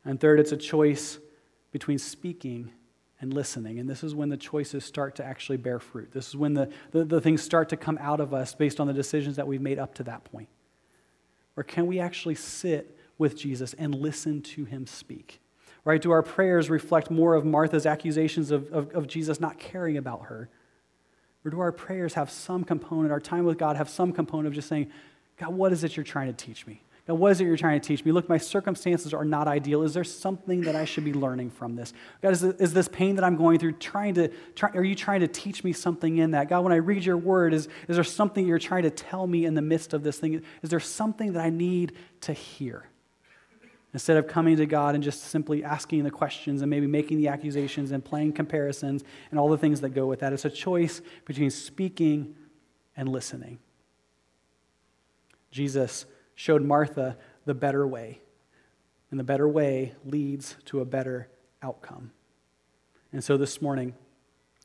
And 0.05 0.19
third, 0.19 0.41
it's 0.41 0.53
a 0.53 0.57
choice 0.57 1.21
between 1.73 1.99
speaking 1.99 2.71
and 3.21 3.33
listening. 3.33 3.79
And 3.79 3.89
this 3.89 4.05
is 4.05 4.15
when 4.15 4.29
the 4.29 4.37
choices 4.37 4.85
start 4.85 5.17
to 5.17 5.25
actually 5.25 5.57
bear 5.57 5.79
fruit. 5.79 6.13
This 6.13 6.29
is 6.29 6.37
when 6.37 6.55
the, 6.55 6.71
the, 6.91 7.05
the, 7.05 7.21
things 7.21 7.43
start 7.43 7.69
to 7.71 7.77
come 7.77 7.99
out 8.01 8.21
of 8.21 8.35
us 8.35 8.55
based 8.55 8.79
on 8.79 8.87
the 8.87 8.93
decisions 8.93 9.37
that 9.37 9.47
we've 9.47 9.61
made 9.61 9.79
up 9.79 9.95
to 9.95 10.05
that 10.05 10.25
point. 10.25 10.49
Or 11.57 11.63
can 11.63 11.87
we 11.87 11.99
actually 11.99 12.35
sit 12.35 12.99
with 13.17 13.37
Jesus 13.37 13.75
and 13.75 13.95
listen 13.95 14.43
to 14.43 14.65
him 14.65 14.87
speak? 14.87 15.41
Right? 15.85 16.03
Do 16.03 16.11
our 16.11 16.23
prayers 16.23 16.69
reflect 16.69 17.11
more 17.11 17.35
of 17.35 17.45
Martha's 17.45 17.87
accusations 17.87 18.51
of, 18.51 18.71
of, 18.73 18.91
of 18.95 19.07
Jesus 19.07 19.41
not 19.41 19.59
caring 19.59 19.97
about 19.97 20.27
her? 20.27 20.51
Or 21.45 21.51
do 21.51 21.61
our 21.61 21.73
prayers 21.73 22.15
have 22.15 22.31
some 22.31 22.65
component, 22.65 23.13
our 23.13 23.21
time 23.21 23.45
with 23.45 23.57
God 23.57 23.77
have 23.77 23.89
some 23.89 24.13
component 24.13 24.49
of 24.49 24.53
just 24.53 24.69
saying, 24.69 24.91
God, 25.39 25.51
what 25.51 25.73
is 25.73 25.85
it 25.85 25.97
you're 25.97 26.05
trying 26.05 26.27
to 26.27 26.33
teach 26.33 26.67
me? 26.67 26.83
Now, 27.09 27.14
what 27.14 27.31
is 27.31 27.40
it 27.40 27.45
you're 27.45 27.57
trying 27.57 27.81
to 27.81 27.87
teach 27.87 28.05
me? 28.05 28.11
Look, 28.11 28.29
my 28.29 28.38
circumstances 28.38 29.14
are 29.14 29.25
not 29.25 29.47
ideal. 29.47 29.83
Is 29.83 29.95
there 29.95 30.03
something 30.03 30.62
that 30.62 30.75
I 30.75 30.85
should 30.85 31.05
be 31.05 31.12
learning 31.12 31.51
from 31.51 31.77
this? 31.77 31.92
God, 32.21 32.33
is, 32.33 32.42
is 32.42 32.73
this 32.73 32.88
pain 32.88 33.14
that 33.14 33.25
I'm 33.25 33.37
going 33.37 33.61
through 33.61 33.73
trying 33.75 34.14
to, 34.14 34.29
try, 34.57 34.71
are 34.71 34.83
you 34.83 34.97
trying 34.97 35.21
to 35.21 35.29
teach 35.29 35.62
me 35.62 35.73
something 35.73 36.16
in 36.19 36.33
that? 36.33 36.49
God, 36.49 36.64
when 36.64 36.73
I 36.73 36.77
read 36.77 37.05
your 37.05 37.16
word, 37.16 37.55
is, 37.55 37.69
is 37.87 37.97
there 37.97 38.05
something 38.05 38.45
you're 38.45 38.59
trying 38.59 38.83
to 38.83 38.90
tell 38.90 39.29
me 39.29 39.45
in 39.45 39.55
the 39.55 39.62
midst 39.62 39.95
of 39.95 40.03
this 40.03 40.19
thing? 40.19 40.42
Is 40.62 40.71
there 40.71 40.81
something 40.81 41.33
that 41.35 41.45
I 41.45 41.51
need 41.51 41.92
to 42.23 42.33
hear? 42.33 42.88
Instead 43.92 44.16
of 44.16 44.27
coming 44.27 44.57
to 44.57 44.66
God 44.66 44.97
and 44.97 45.05
just 45.05 45.23
simply 45.23 45.62
asking 45.62 46.03
the 46.03 46.11
questions 46.11 46.61
and 46.61 46.69
maybe 46.69 46.88
making 46.88 47.19
the 47.19 47.29
accusations 47.29 47.92
and 47.92 48.05
playing 48.05 48.33
comparisons 48.33 49.05
and 49.31 49.38
all 49.38 49.49
the 49.49 49.57
things 49.57 49.81
that 49.81 49.90
go 49.90 50.07
with 50.07 50.21
that, 50.21 50.33
it's 50.33 50.45
a 50.45 50.51
choice 50.51 51.01
between 51.25 51.51
speaking 51.51 52.35
and 52.97 53.09
listening. 53.09 53.61
Jesus 55.53 56.05
showed 56.37 56.62
Martha 56.62 57.16
the 57.46 57.55
better 57.55 57.85
way. 57.85 58.20
And 59.11 59.18
the 59.18 59.25
better 59.25 59.49
way 59.49 59.94
leads 60.05 60.55
to 60.66 60.81
a 60.81 60.85
better 60.85 61.29
outcome. 61.62 62.12
And 63.12 63.25
so 63.25 63.37
this 63.37 63.61
morning, 63.61 63.94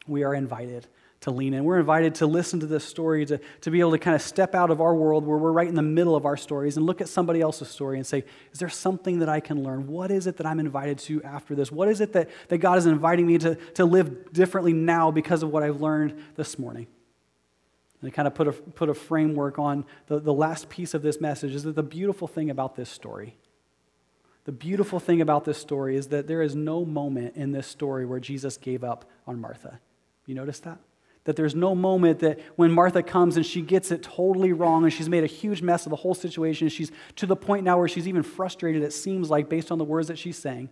we 0.08 0.24
are 0.24 0.36
invited 0.36 0.88
to 1.22 1.32
lean 1.32 1.54
in. 1.54 1.64
We're 1.64 1.80
invited 1.80 2.16
to 2.16 2.26
listen 2.26 2.60
to 2.62 2.66
this 2.66 2.84
story, 2.84 3.26
to, 3.28 3.40
to 3.62 3.72
be 3.72 3.80
able 3.80 3.92
to 3.92 4.00
kind 4.00 4.16
of 4.16 4.24
step 4.24 4.56
out 4.56 4.72
of 4.72 4.82
our 4.82 4.96
world 4.96 5.24
where 5.26 5.38
we're 5.38 5.52
right 5.52 5.68
in 5.68 5.76
the 5.76 5.82
middle 5.84 6.16
of 6.16 6.26
our 6.26 6.36
stories 6.36 6.78
and 6.78 6.86
look 6.86 7.00
at 7.00 7.08
somebody 7.08 7.42
else's 7.42 7.70
story 7.70 7.98
and 7.98 8.06
say, 8.06 8.24
Is 8.52 8.60
there 8.60 8.70
something 8.70 9.20
that 9.20 9.30
I 9.30 9.40
can 9.40 9.64
learn? 9.64 9.88
What 9.88 10.10
is 10.10 10.26
it 10.26 10.38
that 10.38 10.48
I'm 10.48 10.60
invited 10.60 10.98
to 11.00 11.22
after 11.24 11.54
this? 11.54 11.72
What 11.72 11.90
is 11.90 12.02
it 12.02 12.14
that, 12.14 12.30
that 12.50 12.58
God 12.58 12.80
is 12.80 12.88
inviting 12.88 13.28
me 13.28 13.38
to, 13.38 13.56
to 13.76 13.86
live 13.86 14.34
differently 14.34 14.74
now 14.74 15.12
because 15.12 15.44
of 15.44 15.52
what 15.52 15.62
I've 15.62 15.80
learned 15.80 16.22
this 16.36 16.58
morning? 16.58 16.88
And 18.02 18.10
to 18.10 18.16
kind 18.16 18.28
of 18.28 18.34
put 18.34 18.48
a, 18.48 18.52
put 18.52 18.90
a 18.90 18.94
framework 18.94 19.60
on 19.60 19.86
the, 20.08 20.20
the 20.20 20.34
last 20.34 20.70
piece 20.70 20.94
of 20.94 21.04
this 21.04 21.22
message 21.22 21.54
is 21.54 21.64
that 21.64 21.76
the 21.76 21.84
beautiful 21.84 22.28
thing 22.28 22.50
about 22.50 22.76
this 22.76 22.90
story, 22.90 23.38
the 24.46 24.52
beautiful 24.52 25.00
thing 25.00 25.22
about 25.22 25.46
this 25.46 25.60
story 25.60 25.96
is 25.96 26.08
that 26.08 26.28
there 26.28 26.42
is 26.42 26.56
no 26.56 26.84
moment 26.84 27.36
in 27.36 27.52
this 27.52 27.68
story 27.68 28.06
where 28.06 28.20
Jesus 28.20 28.58
gave 28.58 28.84
up 28.84 29.06
on 29.28 29.40
Martha. 29.40 29.80
You 30.26 30.34
notice 30.34 30.60
that? 30.62 30.80
That 31.26 31.36
there's 31.36 31.54
no 31.54 31.76
moment 31.76 32.20
that 32.20 32.40
when 32.56 32.72
Martha 32.72 33.04
comes 33.04 33.38
and 33.38 33.46
she 33.46 33.62
gets 33.62 33.92
it 33.92 34.02
totally 34.02 34.52
wrong 34.52 34.84
and 34.84 34.92
she's 34.92 35.10
made 35.10 35.24
a 35.24 35.28
huge 35.28 35.62
mess 35.62 35.86
of 35.86 35.92
the 35.92 35.96
whole 35.96 36.16
situation, 36.16 36.70
she's 36.70 36.92
to 37.18 37.28
the 37.28 37.36
point 37.36 37.64
now 37.64 37.78
where 37.78 37.88
she's 37.88 38.08
even 38.08 38.24
frustrated, 38.24 38.82
it 38.82 38.94
seems 38.94 39.30
like, 39.30 39.48
based 39.48 39.72
on 39.72 39.78
the 39.78 39.84
words 39.84 40.08
that 40.08 40.18
she's 40.18 40.40
saying, 40.40 40.70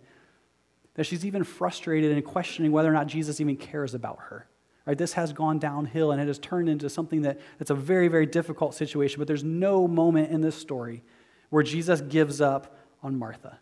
that 0.94 1.04
she's 1.04 1.24
even 1.24 1.44
frustrated 1.44 2.10
and 2.10 2.24
questioning 2.24 2.72
whether 2.72 2.90
or 2.90 2.92
not 2.92 3.06
Jesus 3.06 3.40
even 3.40 3.56
cares 3.56 3.94
about 3.94 4.18
her. 4.30 4.48
Right? 4.90 4.98
This 4.98 5.12
has 5.12 5.32
gone 5.32 5.60
downhill 5.60 6.10
and 6.10 6.20
it 6.20 6.26
has 6.26 6.40
turned 6.40 6.68
into 6.68 6.90
something 6.90 7.22
that, 7.22 7.38
that's 7.58 7.70
a 7.70 7.76
very, 7.76 8.08
very 8.08 8.26
difficult 8.26 8.74
situation. 8.74 9.20
But 9.20 9.28
there's 9.28 9.44
no 9.44 9.86
moment 9.86 10.32
in 10.32 10.40
this 10.40 10.56
story 10.56 11.04
where 11.50 11.62
Jesus 11.62 12.00
gives 12.00 12.40
up 12.40 12.76
on 13.00 13.16
Martha. 13.16 13.60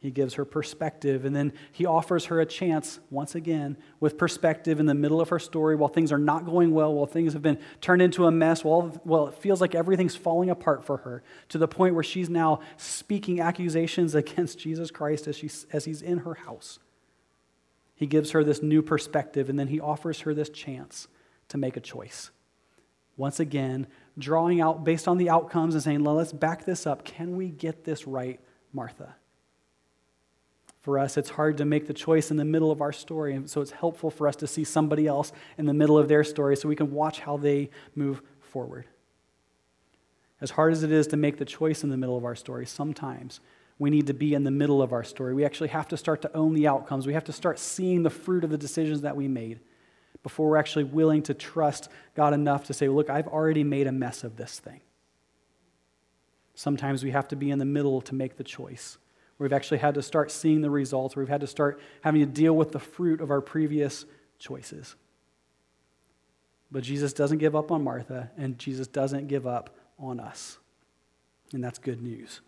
He 0.00 0.10
gives 0.10 0.34
her 0.34 0.44
perspective, 0.44 1.24
and 1.24 1.34
then 1.34 1.54
he 1.70 1.86
offers 1.86 2.26
her 2.26 2.42
a 2.42 2.44
chance, 2.44 3.00
once 3.08 3.34
again, 3.34 3.78
with 4.00 4.18
perspective 4.18 4.80
in 4.80 4.84
the 4.84 4.94
middle 4.94 5.18
of 5.18 5.30
her 5.30 5.38
story 5.38 5.76
while 5.76 5.88
things 5.88 6.12
are 6.12 6.18
not 6.18 6.44
going 6.44 6.72
well, 6.72 6.92
while 6.92 7.06
things 7.06 7.32
have 7.32 7.40
been 7.40 7.58
turned 7.80 8.02
into 8.02 8.26
a 8.26 8.30
mess, 8.30 8.62
while, 8.62 8.88
while 9.04 9.28
it 9.28 9.34
feels 9.36 9.62
like 9.62 9.74
everything's 9.74 10.14
falling 10.14 10.50
apart 10.50 10.84
for 10.84 10.98
her, 10.98 11.22
to 11.48 11.56
the 11.56 11.68
point 11.68 11.94
where 11.94 12.04
she's 12.04 12.28
now 12.28 12.60
speaking 12.76 13.40
accusations 13.40 14.14
against 14.22 14.58
Jesus 14.58 14.90
Christ 14.90 15.26
as, 15.26 15.36
she, 15.36 15.48
as 15.72 15.86
he's 15.86 16.02
in 16.02 16.18
her 16.18 16.34
house. 16.34 16.78
He 18.02 18.08
gives 18.08 18.32
her 18.32 18.42
this 18.42 18.64
new 18.64 18.82
perspective, 18.82 19.48
and 19.48 19.56
then 19.56 19.68
he 19.68 19.78
offers 19.78 20.22
her 20.22 20.34
this 20.34 20.48
chance 20.48 21.06
to 21.46 21.56
make 21.56 21.76
a 21.76 21.80
choice. 21.80 22.32
Once 23.16 23.38
again, 23.38 23.86
drawing 24.18 24.60
out 24.60 24.82
based 24.82 25.06
on 25.06 25.18
the 25.18 25.30
outcomes 25.30 25.74
and 25.74 25.84
saying, 25.84 26.02
well, 26.02 26.16
let's 26.16 26.32
back 26.32 26.64
this 26.64 26.84
up. 26.84 27.04
Can 27.04 27.36
we 27.36 27.48
get 27.48 27.84
this 27.84 28.08
right, 28.08 28.40
Martha? 28.72 29.14
For 30.80 30.98
us, 30.98 31.16
it's 31.16 31.30
hard 31.30 31.58
to 31.58 31.64
make 31.64 31.86
the 31.86 31.94
choice 31.94 32.32
in 32.32 32.36
the 32.38 32.44
middle 32.44 32.72
of 32.72 32.80
our 32.80 32.92
story, 32.92 33.36
and 33.36 33.48
so 33.48 33.60
it's 33.60 33.70
helpful 33.70 34.10
for 34.10 34.26
us 34.26 34.34
to 34.34 34.48
see 34.48 34.64
somebody 34.64 35.06
else 35.06 35.30
in 35.56 35.66
the 35.66 35.72
middle 35.72 35.96
of 35.96 36.08
their 36.08 36.24
story 36.24 36.56
so 36.56 36.68
we 36.68 36.74
can 36.74 36.90
watch 36.90 37.20
how 37.20 37.36
they 37.36 37.70
move 37.94 38.20
forward. 38.40 38.86
As 40.40 40.50
hard 40.50 40.72
as 40.72 40.82
it 40.82 40.90
is 40.90 41.06
to 41.06 41.16
make 41.16 41.36
the 41.36 41.44
choice 41.44 41.84
in 41.84 41.90
the 41.90 41.96
middle 41.96 42.16
of 42.16 42.24
our 42.24 42.34
story, 42.34 42.66
sometimes 42.66 43.38
we 43.82 43.90
need 43.90 44.06
to 44.06 44.14
be 44.14 44.32
in 44.32 44.44
the 44.44 44.50
middle 44.52 44.80
of 44.80 44.92
our 44.92 45.02
story. 45.02 45.34
We 45.34 45.44
actually 45.44 45.70
have 45.70 45.88
to 45.88 45.96
start 45.96 46.22
to 46.22 46.36
own 46.36 46.54
the 46.54 46.68
outcomes. 46.68 47.04
We 47.04 47.14
have 47.14 47.24
to 47.24 47.32
start 47.32 47.58
seeing 47.58 48.04
the 48.04 48.10
fruit 48.10 48.44
of 48.44 48.50
the 48.50 48.56
decisions 48.56 49.00
that 49.00 49.16
we 49.16 49.26
made 49.26 49.58
before 50.22 50.48
we're 50.48 50.56
actually 50.56 50.84
willing 50.84 51.20
to 51.24 51.34
trust 51.34 51.88
God 52.14 52.32
enough 52.32 52.62
to 52.66 52.74
say, 52.74 52.86
Look, 52.86 53.10
I've 53.10 53.26
already 53.26 53.64
made 53.64 53.88
a 53.88 53.92
mess 53.92 54.22
of 54.22 54.36
this 54.36 54.60
thing. 54.60 54.82
Sometimes 56.54 57.02
we 57.02 57.10
have 57.10 57.26
to 57.26 57.34
be 57.34 57.50
in 57.50 57.58
the 57.58 57.64
middle 57.64 58.00
to 58.02 58.14
make 58.14 58.36
the 58.36 58.44
choice. 58.44 58.98
We've 59.40 59.52
actually 59.52 59.78
had 59.78 59.94
to 59.94 60.02
start 60.02 60.30
seeing 60.30 60.60
the 60.60 60.70
results. 60.70 61.16
We've 61.16 61.28
had 61.28 61.40
to 61.40 61.48
start 61.48 61.80
having 62.02 62.20
to 62.20 62.26
deal 62.26 62.54
with 62.54 62.70
the 62.70 62.78
fruit 62.78 63.20
of 63.20 63.32
our 63.32 63.40
previous 63.40 64.04
choices. 64.38 64.94
But 66.70 66.84
Jesus 66.84 67.12
doesn't 67.12 67.38
give 67.38 67.56
up 67.56 67.72
on 67.72 67.82
Martha, 67.82 68.30
and 68.36 68.60
Jesus 68.60 68.86
doesn't 68.86 69.26
give 69.26 69.44
up 69.44 69.74
on 69.98 70.20
us. 70.20 70.58
And 71.52 71.64
that's 71.64 71.80
good 71.80 72.00
news. 72.00 72.42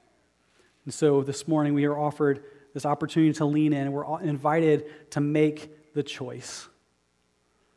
And 0.85 0.93
so 0.93 1.23
this 1.23 1.49
morning 1.49 1.75
we 1.75 1.85
are 1.85 1.99
offered 1.99 2.45
this 2.73 2.85
opportunity 2.85 3.33
to 3.35 3.45
lean 3.45 3.73
in, 3.73 3.93
we're 3.93 4.21
invited 4.21 5.11
to 5.11 5.21
make 5.21 5.95
the 5.95 6.03
choice. 6.03 6.69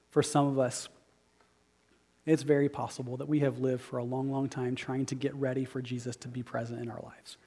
For 0.09 0.23
some 0.23 0.47
of 0.47 0.57
us, 0.57 0.89
it's 2.25 2.43
very 2.43 2.67
possible 2.67 3.17
that 3.17 3.27
we 3.29 3.39
have 3.39 3.59
lived 3.59 3.81
for 3.81 3.97
a 3.97 4.03
long, 4.03 4.31
long 4.31 4.49
time 4.49 4.75
trying 4.75 5.05
to 5.07 5.15
get 5.15 5.35
ready 5.35 5.65
for 5.65 5.81
Jesus 5.81 6.15
to 6.17 6.27
be 6.27 6.43
present 6.43 6.81
in 6.81 6.89
our 6.89 6.99
lives 7.01 7.37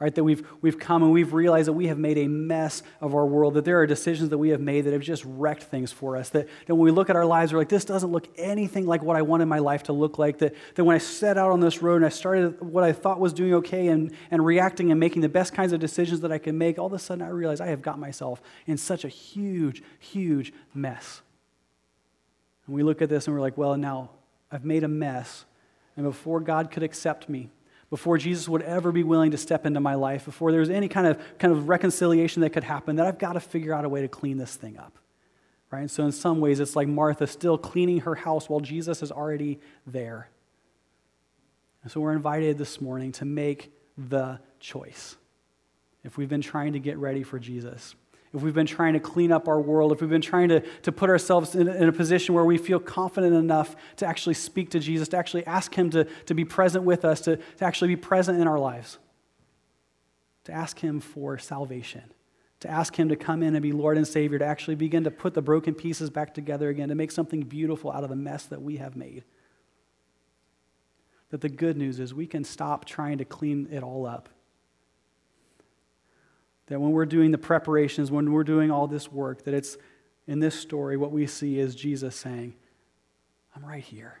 right? 0.00 0.14
That 0.14 0.24
we've, 0.24 0.46
we've 0.62 0.78
come 0.78 1.02
and 1.02 1.12
we've 1.12 1.34
realized 1.34 1.68
that 1.68 1.74
we 1.74 1.86
have 1.88 1.98
made 1.98 2.16
a 2.16 2.26
mess 2.26 2.82
of 3.02 3.14
our 3.14 3.26
world, 3.26 3.52
that 3.54 3.66
there 3.66 3.78
are 3.80 3.86
decisions 3.86 4.30
that 4.30 4.38
we 4.38 4.48
have 4.48 4.60
made 4.60 4.86
that 4.86 4.94
have 4.94 5.02
just 5.02 5.22
wrecked 5.26 5.64
things 5.64 5.92
for 5.92 6.16
us. 6.16 6.30
That, 6.30 6.48
that 6.66 6.74
when 6.74 6.84
we 6.86 6.90
look 6.90 7.10
at 7.10 7.16
our 7.16 7.26
lives, 7.26 7.52
we're 7.52 7.58
like, 7.58 7.68
this 7.68 7.84
doesn't 7.84 8.10
look 8.10 8.26
anything 8.38 8.86
like 8.86 9.02
what 9.02 9.16
I 9.16 9.22
wanted 9.22 9.46
my 9.46 9.58
life 9.58 9.82
to 9.84 9.92
look 9.92 10.18
like. 10.18 10.38
That, 10.38 10.54
that 10.74 10.84
when 10.84 10.96
I 10.96 10.98
set 10.98 11.36
out 11.36 11.52
on 11.52 11.60
this 11.60 11.82
road 11.82 11.96
and 11.96 12.06
I 12.06 12.08
started 12.08 12.60
what 12.62 12.82
I 12.82 12.92
thought 12.92 13.20
was 13.20 13.34
doing 13.34 13.52
okay 13.54 13.88
and, 13.88 14.12
and 14.30 14.44
reacting 14.44 14.90
and 14.90 14.98
making 14.98 15.20
the 15.20 15.28
best 15.28 15.52
kinds 15.52 15.74
of 15.74 15.80
decisions 15.80 16.20
that 16.22 16.32
I 16.32 16.38
can 16.38 16.56
make, 16.56 16.78
all 16.78 16.86
of 16.86 16.94
a 16.94 16.98
sudden 16.98 17.22
I 17.22 17.28
realize 17.28 17.60
I 17.60 17.66
have 17.66 17.82
got 17.82 17.98
myself 17.98 18.40
in 18.66 18.78
such 18.78 19.04
a 19.04 19.08
huge, 19.08 19.82
huge 19.98 20.54
mess. 20.72 21.20
And 22.66 22.74
we 22.74 22.82
look 22.82 23.02
at 23.02 23.10
this 23.10 23.26
and 23.26 23.36
we're 23.36 23.42
like, 23.42 23.58
well, 23.58 23.76
now 23.76 24.10
I've 24.50 24.64
made 24.64 24.82
a 24.82 24.88
mess. 24.88 25.44
And 25.94 26.06
before 26.06 26.40
God 26.40 26.70
could 26.70 26.82
accept 26.82 27.28
me, 27.28 27.50
before 27.90 28.16
Jesus 28.18 28.48
would 28.48 28.62
ever 28.62 28.92
be 28.92 29.02
willing 29.02 29.32
to 29.32 29.36
step 29.36 29.66
into 29.66 29.80
my 29.80 29.94
life, 29.94 30.24
before 30.24 30.52
there's 30.52 30.70
any 30.70 30.88
kind 30.88 31.08
of, 31.08 31.20
kind 31.38 31.52
of 31.52 31.68
reconciliation 31.68 32.40
that 32.42 32.50
could 32.50 32.64
happen, 32.64 32.96
that 32.96 33.06
I've 33.06 33.18
got 33.18 33.32
to 33.32 33.40
figure 33.40 33.74
out 33.74 33.84
a 33.84 33.88
way 33.88 34.00
to 34.00 34.08
clean 34.08 34.38
this 34.38 34.54
thing 34.54 34.78
up. 34.78 34.96
Right? 35.70 35.80
And 35.80 35.90
so, 35.90 36.04
in 36.04 36.12
some 36.12 36.40
ways, 36.40 36.58
it's 36.60 36.74
like 36.74 36.88
Martha 36.88 37.26
still 37.26 37.58
cleaning 37.58 38.00
her 38.00 38.14
house 38.14 38.48
while 38.48 38.60
Jesus 38.60 39.02
is 39.02 39.12
already 39.12 39.60
there. 39.86 40.28
And 41.82 41.92
so, 41.92 42.00
we're 42.00 42.12
invited 42.12 42.58
this 42.58 42.80
morning 42.80 43.12
to 43.12 43.24
make 43.24 43.72
the 43.96 44.40
choice. 44.58 45.16
If 46.02 46.16
we've 46.16 46.28
been 46.28 46.40
trying 46.40 46.72
to 46.72 46.80
get 46.80 46.96
ready 46.98 47.22
for 47.22 47.38
Jesus, 47.38 47.94
if 48.32 48.42
we've 48.42 48.54
been 48.54 48.66
trying 48.66 48.92
to 48.92 49.00
clean 49.00 49.32
up 49.32 49.48
our 49.48 49.60
world, 49.60 49.90
if 49.90 50.00
we've 50.00 50.10
been 50.10 50.20
trying 50.20 50.48
to, 50.50 50.60
to 50.82 50.92
put 50.92 51.10
ourselves 51.10 51.56
in, 51.56 51.66
in, 51.66 51.88
a 51.88 51.92
position 51.92 52.34
where 52.34 52.44
we 52.44 52.58
feel 52.58 52.78
confident 52.78 53.34
enough 53.34 53.74
to 53.96 54.06
actually 54.06 54.34
speak 54.34 54.70
to 54.70 54.78
Jesus, 54.78 55.08
to 55.08 55.16
actually 55.16 55.44
ask 55.46 55.74
Him 55.74 55.90
to, 55.90 56.04
to 56.26 56.34
be 56.34 56.44
present 56.44 56.84
with 56.84 57.04
us, 57.04 57.20
to, 57.22 57.36
to 57.36 57.64
actually 57.64 57.88
be 57.88 57.96
present 57.96 58.40
in 58.40 58.46
our 58.46 58.58
lives, 58.58 58.98
to 60.44 60.52
ask 60.52 60.78
Him 60.78 61.00
for 61.00 61.38
salvation, 61.38 62.12
to 62.60 62.70
ask 62.70 62.94
Him 62.94 63.08
to 63.08 63.16
come 63.16 63.42
in 63.42 63.56
and 63.56 63.62
be 63.64 63.72
Lord 63.72 63.96
and 63.96 64.06
Savior, 64.06 64.38
to 64.38 64.46
actually 64.46 64.76
begin 64.76 65.02
to 65.04 65.10
put 65.10 65.34
the 65.34 65.42
broken 65.42 65.74
pieces 65.74 66.08
back 66.08 66.32
together 66.32 66.68
again, 66.68 66.88
to 66.88 66.94
make 66.94 67.10
something 67.10 67.42
beautiful 67.42 67.90
out 67.90 68.04
of 68.04 68.10
the 68.10 68.16
mess 68.16 68.44
that 68.44 68.62
we 68.62 68.76
have 68.76 68.94
made. 68.94 69.24
That 71.30 71.40
the 71.40 71.48
good 71.48 71.76
news 71.76 71.98
is 71.98 72.14
we 72.14 72.28
can 72.28 72.44
stop 72.44 72.84
trying 72.84 73.18
to 73.18 73.24
clean 73.24 73.66
it 73.72 73.82
all 73.82 74.06
up 74.06 74.28
that 76.70 76.80
when 76.80 76.92
we're 76.92 77.04
doing 77.04 77.32
the 77.32 77.38
preparations, 77.38 78.12
when 78.12 78.32
we're 78.32 78.44
doing 78.44 78.70
all 78.70 78.86
this 78.86 79.10
work, 79.10 79.42
that 79.42 79.52
it's 79.52 79.76
in 80.28 80.38
this 80.38 80.54
story, 80.58 80.96
what 80.96 81.10
we 81.10 81.26
see 81.26 81.58
is 81.58 81.74
Jesus 81.74 82.14
saying, 82.14 82.54
I'm 83.54 83.66
right 83.66 83.82
here. 83.82 84.20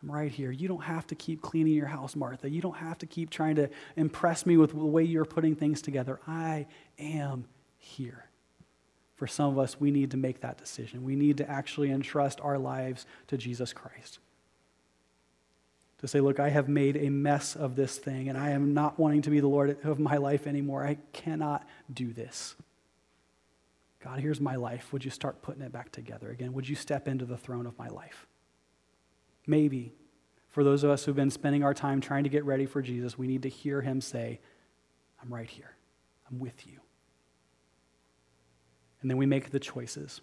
I'm 0.00 0.10
right 0.10 0.30
here. 0.30 0.52
You 0.52 0.68
don't 0.68 0.84
have 0.84 1.08
to 1.08 1.16
keep 1.16 1.42
cleaning 1.42 1.74
your 1.74 1.88
house, 1.88 2.14
Martha. 2.14 2.48
You 2.48 2.62
don't 2.62 2.76
have 2.76 2.96
to 2.98 3.06
keep 3.06 3.28
trying 3.28 3.56
to 3.56 3.68
impress 3.96 4.46
me 4.46 4.56
with 4.56 4.70
the 4.70 4.76
way 4.76 5.02
you're 5.02 5.24
putting 5.24 5.56
things 5.56 5.82
together. 5.82 6.20
I 6.28 6.66
am 6.96 7.44
here. 7.76 8.26
For 9.16 9.26
some 9.26 9.50
of 9.50 9.58
us, 9.58 9.80
we 9.80 9.90
need 9.90 10.12
to 10.12 10.16
make 10.16 10.40
that 10.42 10.58
decision. 10.58 11.02
We 11.02 11.16
need 11.16 11.38
to 11.38 11.50
actually 11.50 11.90
entrust 11.90 12.40
our 12.40 12.56
lives 12.56 13.04
to 13.26 13.36
Jesus 13.36 13.72
Christ 13.72 14.20
to 16.00 16.08
say, 16.08 16.20
Look, 16.20 16.40
I 16.40 16.48
have 16.48 16.68
made 16.68 16.96
a 16.96 17.10
mess 17.10 17.54
of 17.54 17.76
this 17.76 17.98
thing, 17.98 18.28
and 18.28 18.36
I 18.36 18.50
am 18.50 18.74
not 18.74 18.98
wanting 18.98 19.22
to 19.22 19.30
be 19.30 19.40
the 19.40 19.48
Lord 19.48 19.76
of 19.84 19.98
my 19.98 20.16
life 20.16 20.46
anymore. 20.46 20.84
I 20.86 20.98
cannot 21.12 21.66
do 21.92 22.12
this. 22.12 22.56
God, 24.02 24.18
here's 24.18 24.40
my 24.40 24.56
life. 24.56 24.92
Would 24.92 25.04
you 25.04 25.10
start 25.10 25.42
putting 25.42 25.62
it 25.62 25.72
back 25.72 25.92
together 25.92 26.30
again? 26.30 26.54
Would 26.54 26.68
you 26.68 26.74
step 26.74 27.06
into 27.06 27.26
the 27.26 27.36
throne 27.36 27.66
of 27.66 27.78
my 27.78 27.88
life? 27.88 28.26
Maybe 29.46 29.92
for 30.48 30.64
those 30.64 30.84
of 30.84 30.90
us 30.90 31.04
who've 31.04 31.14
been 31.14 31.30
spending 31.30 31.62
our 31.62 31.74
time 31.74 32.00
trying 32.00 32.24
to 32.24 32.30
get 32.30 32.44
ready 32.44 32.66
for 32.66 32.80
Jesus, 32.80 33.18
we 33.18 33.26
need 33.26 33.42
to 33.42 33.48
hear 33.48 33.82
him 33.82 34.00
say, 34.00 34.40
I'm 35.22 35.32
right 35.32 35.48
here. 35.48 35.76
I'm 36.30 36.38
with 36.38 36.66
you. 36.66 36.80
And 39.02 39.10
then 39.10 39.18
we 39.18 39.26
make 39.26 39.50
the 39.50 39.60
choices. 39.60 40.22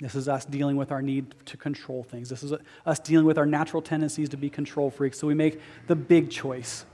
This 0.00 0.14
is 0.14 0.28
us 0.28 0.46
dealing 0.46 0.76
with 0.76 0.92
our 0.92 1.02
need 1.02 1.34
to 1.46 1.56
control 1.56 2.02
things. 2.02 2.30
This 2.30 2.42
is 2.42 2.54
us 2.86 2.98
dealing 2.98 3.26
with 3.26 3.36
our 3.36 3.46
natural 3.46 3.82
tendencies 3.82 4.30
to 4.30 4.38
be 4.38 4.48
control 4.48 4.90
freaks. 4.90 5.18
So 5.18 5.26
we 5.26 5.34
make 5.34 5.60
the 5.88 5.96
big 5.96 6.30
choice. 6.30 6.86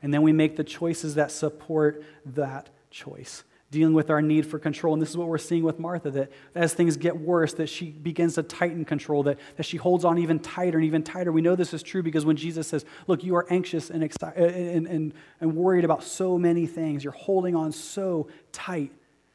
And 0.00 0.14
then 0.14 0.22
we 0.22 0.32
make 0.32 0.56
the 0.56 0.64
choices 0.64 1.16
that 1.16 1.32
support 1.32 2.04
that 2.24 2.70
choice. 2.90 3.42
Dealing 3.72 3.94
with 3.94 4.10
our 4.10 4.22
need 4.22 4.46
for 4.46 4.58
control. 4.58 4.92
And 4.92 5.02
this 5.02 5.10
is 5.10 5.16
what 5.16 5.28
we're 5.28 5.38
seeing 5.38 5.64
with 5.64 5.78
Martha 5.80 6.10
that 6.10 6.30
as 6.54 6.72
things 6.74 6.96
get 6.96 7.18
worse, 7.18 7.54
that 7.54 7.68
she 7.68 7.90
begins 7.90 8.34
to 8.34 8.42
tighten 8.42 8.84
control, 8.84 9.24
that, 9.24 9.38
that 9.56 9.64
she 9.64 9.76
holds 9.76 10.04
on 10.04 10.18
even 10.18 10.38
tighter 10.38 10.78
and 10.78 10.86
even 10.86 11.02
tighter. 11.02 11.32
We 11.32 11.40
know 11.40 11.56
this 11.56 11.72
is 11.72 11.82
true 11.82 12.02
because 12.02 12.24
when 12.24 12.36
Jesus 12.36 12.68
says, 12.68 12.84
Look, 13.06 13.24
you 13.24 13.34
are 13.34 13.46
anxious 13.50 13.90
and, 13.90 14.04
and, 14.36 14.86
and, 14.86 15.14
and 15.40 15.56
worried 15.56 15.84
about 15.84 16.04
so 16.04 16.38
many 16.38 16.66
things, 16.66 17.02
you're 17.02 17.12
holding 17.12 17.56
on 17.56 17.72
so 17.72 18.28
tight. 18.52 18.92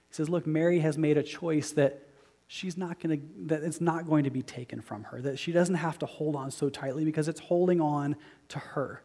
He 0.09 0.13
says, 0.13 0.29
Look, 0.29 0.45
Mary 0.45 0.79
has 0.79 0.97
made 0.97 1.17
a 1.17 1.23
choice 1.23 1.71
that 1.71 2.06
she's 2.47 2.77
not 2.77 2.99
going 2.99 3.19
to 3.19 3.27
that 3.47 3.63
it's 3.63 3.81
not 3.81 4.07
going 4.07 4.23
to 4.23 4.29
be 4.29 4.41
taken 4.41 4.81
from 4.81 5.03
her 5.03 5.21
that 5.21 5.37
she 5.37 5.51
doesn't 5.51 5.75
have 5.75 5.99
to 5.99 6.05
hold 6.05 6.35
on 6.35 6.49
so 6.49 6.69
tightly 6.69 7.03
because 7.03 7.27
it's 7.27 7.41
holding 7.41 7.81
on 7.81 8.15
to 8.47 8.59
her. 8.59 9.03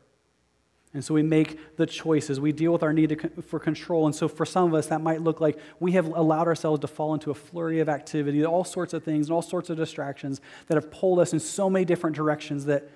And 0.94 1.02
so 1.02 1.14
we 1.14 1.22
make 1.22 1.76
the 1.76 1.87
choices. 1.87 2.38
We 2.38 2.52
deal 2.52 2.70
with 2.70 2.83
our 2.83 2.92
need 2.92 3.09
to, 3.09 3.42
for 3.42 3.59
control. 3.59 4.05
And 4.05 4.14
so 4.14 4.28
for 4.28 4.44
some 4.44 4.68
of 4.68 4.74
us 4.74 4.88
that 4.88 5.00
might 5.00 5.22
look 5.22 5.40
like 5.40 5.59
we 5.81 5.92
have 5.92 6.07
allowed 6.07 6.46
ourselves 6.46 6.81
to 6.81 6.87
fall 6.87 7.14
into 7.14 7.31
a 7.31 7.35
flurry 7.35 7.81
of 7.81 7.88
activity 7.88 8.44
all 8.44 8.64
sorts 8.64 8.92
of 8.92 9.02
things 9.02 9.28
and 9.28 9.35
all 9.35 9.42
sorts 9.42 9.70
of 9.70 9.76
distractions 9.76 10.40
that 10.68 10.74
have 10.74 10.90
pulled 10.90 11.18
us 11.18 11.33
in 11.33 11.40
so 11.40 11.68
many 11.68 11.85
different 11.85 12.14
directions 12.14 12.66
that 12.66 12.88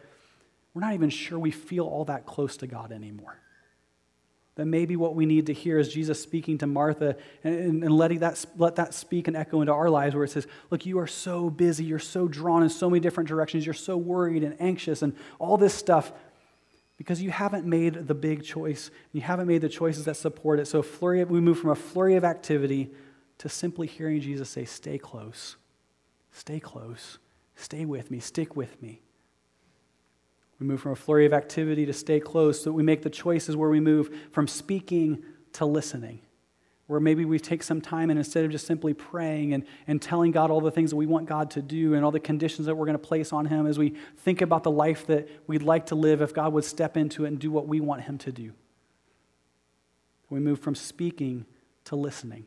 we're 0.74 0.82
not 0.82 0.92
even 0.92 1.08
sure 1.08 1.38
we 1.38 1.50
feel 1.50 1.86
all 1.86 2.04
that 2.04 2.26
close 2.26 2.56
to 2.58 2.66
god 2.66 2.92
anymore 2.92 3.38
that 4.56 4.64
maybe 4.64 4.96
what 4.96 5.14
we 5.14 5.26
need 5.26 5.46
to 5.46 5.52
hear 5.52 5.78
is 5.78 5.92
Jesus 5.92 6.20
speaking 6.20 6.58
to 6.58 6.66
Martha 6.66 7.16
and, 7.44 7.84
and, 7.84 7.92
letting 7.92 8.20
that, 8.20 8.42
let 8.56 8.76
that 8.76 8.94
speak 8.94 9.28
and 9.28 9.36
echo 9.36 9.60
into 9.60 9.72
our 9.72 9.90
lives 9.90 10.14
where 10.14 10.24
it 10.24 10.30
says, 10.30 10.46
Look, 10.70 10.86
you 10.86 10.98
are 10.98 11.06
so 11.06 11.50
busy. 11.50 11.84
You're 11.84 11.98
so 11.98 12.26
drawn 12.26 12.62
in 12.62 12.70
so 12.70 12.88
many 12.88 13.00
different 13.00 13.28
directions. 13.28 13.66
You're 13.66 13.74
so 13.74 13.96
worried 13.98 14.42
and 14.42 14.56
anxious 14.60 15.02
and 15.02 15.14
all 15.38 15.58
this 15.58 15.74
stuff 15.74 16.10
because 16.96 17.20
you 17.20 17.30
haven't 17.30 17.66
made 17.66 18.06
the 18.08 18.14
big 18.14 18.42
choice. 18.42 18.90
You 19.12 19.20
haven't 19.20 19.46
made 19.46 19.60
the 19.60 19.68
choices 19.68 20.06
that 20.06 20.16
support 20.16 20.58
it. 20.58 20.66
So 20.66 20.82
flurry, 20.82 21.22
we 21.24 21.40
move 21.40 21.58
from 21.58 21.70
a 21.70 21.76
flurry 21.76 22.16
of 22.16 22.24
activity 22.24 22.90
to 23.38 23.50
simply 23.50 23.86
hearing 23.86 24.22
Jesus 24.22 24.48
say, 24.48 24.64
Stay 24.64 24.96
close. 24.96 25.56
Stay 26.32 26.60
close. 26.60 27.18
Stay 27.56 27.84
with 27.84 28.10
me. 28.10 28.20
Stick 28.20 28.56
with 28.56 28.80
me. 28.80 29.02
We 30.58 30.66
move 30.66 30.80
from 30.80 30.92
a 30.92 30.96
flurry 30.96 31.26
of 31.26 31.32
activity 31.32 31.84
to 31.86 31.92
stay 31.92 32.18
close, 32.20 32.60
so 32.60 32.70
that 32.70 32.74
we 32.74 32.82
make 32.82 33.02
the 33.02 33.10
choices 33.10 33.56
where 33.56 33.68
we 33.68 33.80
move 33.80 34.10
from 34.32 34.48
speaking 34.48 35.22
to 35.54 35.66
listening. 35.66 36.20
Where 36.86 37.00
maybe 37.00 37.24
we 37.24 37.38
take 37.40 37.62
some 37.62 37.80
time 37.80 38.10
and 38.10 38.18
instead 38.18 38.44
of 38.44 38.52
just 38.52 38.66
simply 38.66 38.94
praying 38.94 39.52
and, 39.52 39.64
and 39.88 40.00
telling 40.00 40.30
God 40.30 40.50
all 40.50 40.60
the 40.60 40.70
things 40.70 40.90
that 40.90 40.96
we 40.96 41.06
want 41.06 41.26
God 41.26 41.50
to 41.52 41.62
do 41.62 41.94
and 41.94 42.04
all 42.04 42.12
the 42.12 42.20
conditions 42.20 42.66
that 42.66 42.76
we're 42.76 42.86
going 42.86 42.98
to 42.98 43.06
place 43.06 43.32
on 43.32 43.46
Him 43.46 43.66
as 43.66 43.76
we 43.76 43.94
think 44.18 44.40
about 44.40 44.62
the 44.62 44.70
life 44.70 45.06
that 45.08 45.28
we'd 45.48 45.62
like 45.62 45.86
to 45.86 45.96
live 45.96 46.22
if 46.22 46.32
God 46.32 46.52
would 46.52 46.64
step 46.64 46.96
into 46.96 47.24
it 47.24 47.28
and 47.28 47.38
do 47.38 47.50
what 47.50 47.66
we 47.66 47.80
want 47.80 48.02
Him 48.02 48.18
to 48.18 48.32
do. 48.32 48.52
We 50.30 50.38
move 50.38 50.60
from 50.60 50.74
speaking 50.74 51.44
to 51.84 51.96
listening 51.96 52.46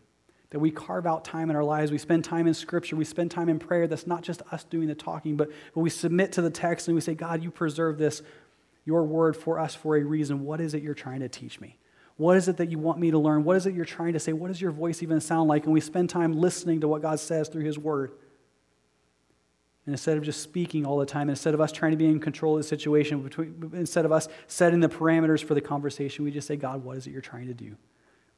that 0.51 0.59
we 0.59 0.71
carve 0.71 1.05
out 1.05 1.23
time 1.23 1.49
in 1.49 1.55
our 1.55 1.63
lives. 1.63 1.91
We 1.91 1.97
spend 1.97 2.23
time 2.23 2.47
in 2.47 2.53
Scripture. 2.53 2.95
We 2.95 3.05
spend 3.05 3.29
time 3.29 3.49
in 3.49 3.59
prayer. 3.59 3.87
That's 3.87 4.07
not 4.07 4.23
just 4.23 4.41
us 4.51 4.63
doing 4.63 4.87
the 4.87 4.95
talking, 4.95 5.37
but, 5.37 5.49
but 5.73 5.81
we 5.81 5.89
submit 5.89 6.31
to 6.33 6.41
the 6.41 6.49
text 6.49 6.87
and 6.87 6.95
we 6.95 7.01
say, 7.01 7.13
God, 7.13 7.43
you 7.43 7.51
preserve 7.51 7.97
this, 7.97 8.23
your 8.85 9.03
word 9.03 9.37
for 9.37 9.59
us 9.59 9.75
for 9.75 9.95
a 9.97 10.03
reason. 10.03 10.43
What 10.43 10.59
is 10.59 10.73
it 10.73 10.81
you're 10.81 10.95
trying 10.95 11.19
to 11.19 11.29
teach 11.29 11.59
me? 11.59 11.77
What 12.17 12.35
is 12.35 12.47
it 12.47 12.57
that 12.57 12.69
you 12.69 12.79
want 12.79 12.99
me 12.99 13.11
to 13.11 13.19
learn? 13.19 13.43
What 13.43 13.55
is 13.55 13.65
it 13.65 13.73
you're 13.73 13.85
trying 13.85 14.13
to 14.13 14.19
say? 14.19 14.33
What 14.33 14.47
does 14.47 14.59
your 14.59 14.71
voice 14.71 15.03
even 15.03 15.21
sound 15.21 15.47
like? 15.47 15.65
And 15.65 15.73
we 15.73 15.79
spend 15.79 16.09
time 16.09 16.33
listening 16.33 16.81
to 16.81 16.87
what 16.87 17.01
God 17.01 17.19
says 17.19 17.47
through 17.47 17.63
His 17.63 17.77
word. 17.77 18.11
And 19.85 19.93
instead 19.93 20.17
of 20.17 20.23
just 20.23 20.41
speaking 20.41 20.85
all 20.85 20.97
the 20.97 21.05
time, 21.05 21.29
instead 21.29 21.53
of 21.53 21.61
us 21.61 21.71
trying 21.71 21.91
to 21.91 21.97
be 21.97 22.07
in 22.07 22.19
control 22.19 22.57
of 22.57 22.63
the 22.63 22.67
situation, 22.67 23.21
between, 23.21 23.71
instead 23.73 24.03
of 24.03 24.11
us 24.11 24.27
setting 24.47 24.81
the 24.81 24.89
parameters 24.89 25.43
for 25.43 25.53
the 25.53 25.61
conversation, 25.61 26.25
we 26.25 26.31
just 26.31 26.47
say, 26.47 26.57
God, 26.57 26.83
what 26.83 26.97
is 26.97 27.07
it 27.07 27.11
you're 27.11 27.21
trying 27.21 27.47
to 27.47 27.53
do? 27.53 27.75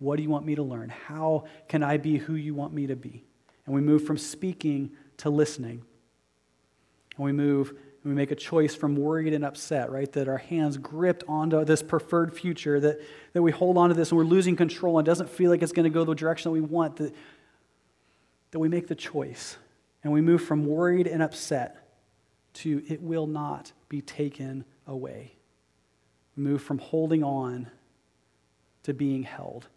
What 0.02 0.18
do 0.18 0.24
you 0.24 0.30
want 0.30 0.48
me 0.48 0.56
to 0.56 0.64
learn? 0.64 0.90
How 0.90 1.46
can 1.70 1.84
I 1.84 1.98
be 1.98 2.18
who 2.18 2.34
you 2.34 2.56
want 2.56 2.74
me 2.74 2.88
to 2.88 2.96
be? 2.96 3.24
And 3.68 3.76
we 3.76 3.82
move 3.82 4.04
from 4.04 4.18
speaking 4.18 4.90
to 5.18 5.30
listening. 5.30 5.84
And 7.18 7.26
we 7.26 7.32
move 7.32 7.70
and 7.70 8.12
we 8.12 8.14
make 8.16 8.32
a 8.32 8.36
choice 8.36 8.74
from 8.74 8.96
worried 8.96 9.32
and 9.32 9.46
upset, 9.46 9.92
right? 9.92 10.12
That 10.14 10.28
our 10.28 10.40
hands 10.40 10.78
gripped 10.78 11.24
onto 11.28 11.64
this 11.66 11.84
preferred 11.84 12.34
future, 12.36 12.80
that, 12.80 13.00
that 13.34 13.44
we 13.44 13.52
hold 13.52 13.78
on 13.78 13.90
to 13.90 13.96
this 13.96 14.10
and 14.10 14.18
we're 14.18 14.24
losing 14.24 14.56
control 14.56 14.98
and 14.98 15.06
doesn't 15.06 15.30
feel 15.30 15.52
like 15.52 15.62
it's 15.62 15.72
going 15.72 15.84
to 15.84 15.92
go 15.92 16.04
the 16.04 16.16
direction 16.16 16.50
that 16.50 16.54
we 16.54 16.62
want, 16.62 16.96
that, 16.96 17.14
that 18.50 18.58
we 18.58 18.70
make 18.70 18.88
the 18.88 18.96
choice. 18.96 19.56
And 20.04 20.12
we 20.12 20.22
move 20.22 20.44
from 20.44 20.66
worried 20.66 21.06
and 21.06 21.22
upset 21.22 21.88
to 22.54 22.82
it 22.88 23.04
will 23.04 23.28
not 23.28 23.72
be 23.88 24.02
taken 24.02 24.66
away. 24.88 25.36
We 26.36 26.42
move 26.42 26.64
from 26.64 26.80
holding 26.80 27.24
on 27.24 27.70
to 28.82 28.96
being 28.96 29.22
held. 29.22 29.68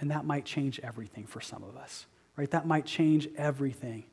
And 0.00 0.10
that 0.10 0.24
might 0.24 0.44
change 0.44 0.80
everything 0.82 1.26
for 1.26 1.40
some 1.40 1.62
of 1.62 1.76
us, 1.76 2.06
right? 2.36 2.50
That 2.50 2.66
might 2.66 2.86
change 2.86 3.28
everything 3.36 4.04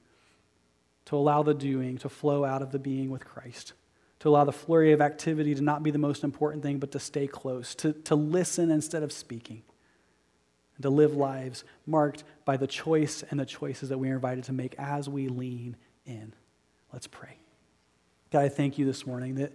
to 1.05 1.15
allow 1.15 1.41
the 1.41 1.53
doing 1.53 1.97
to 1.99 2.09
flow 2.09 2.43
out 2.43 2.61
of 2.61 2.71
the 2.71 2.79
being 2.79 3.09
with 3.09 3.23
Christ, 3.23 3.71
to 4.19 4.29
allow 4.29 4.43
the 4.43 4.51
flurry 4.51 4.91
of 4.91 4.99
activity 4.99 5.55
to 5.55 5.61
not 5.61 5.81
be 5.81 5.91
the 5.91 5.97
most 5.97 6.25
important 6.25 6.61
thing, 6.61 6.79
but 6.79 6.91
to 6.91 6.99
stay 6.99 7.25
close, 7.25 7.73
to, 7.75 7.93
to 7.93 8.15
listen 8.15 8.69
instead 8.69 9.01
of 9.01 9.13
speaking, 9.13 9.63
and 10.75 10.83
to 10.83 10.89
live 10.89 11.15
lives 11.15 11.63
marked 11.85 12.25
by 12.43 12.57
the 12.57 12.67
choice 12.67 13.23
and 13.31 13.39
the 13.39 13.45
choices 13.45 13.87
that 13.87 13.97
we 13.97 14.09
are 14.09 14.15
invited 14.15 14.43
to 14.43 14.53
make 14.53 14.75
as 14.77 15.07
we 15.07 15.29
lean 15.29 15.77
in. 16.05 16.33
Let's 16.91 17.07
pray. 17.07 17.37
God, 18.29 18.43
I 18.43 18.49
thank 18.49 18.77
you 18.77 18.85
this 18.85 19.07
morning 19.07 19.35
that 19.35 19.53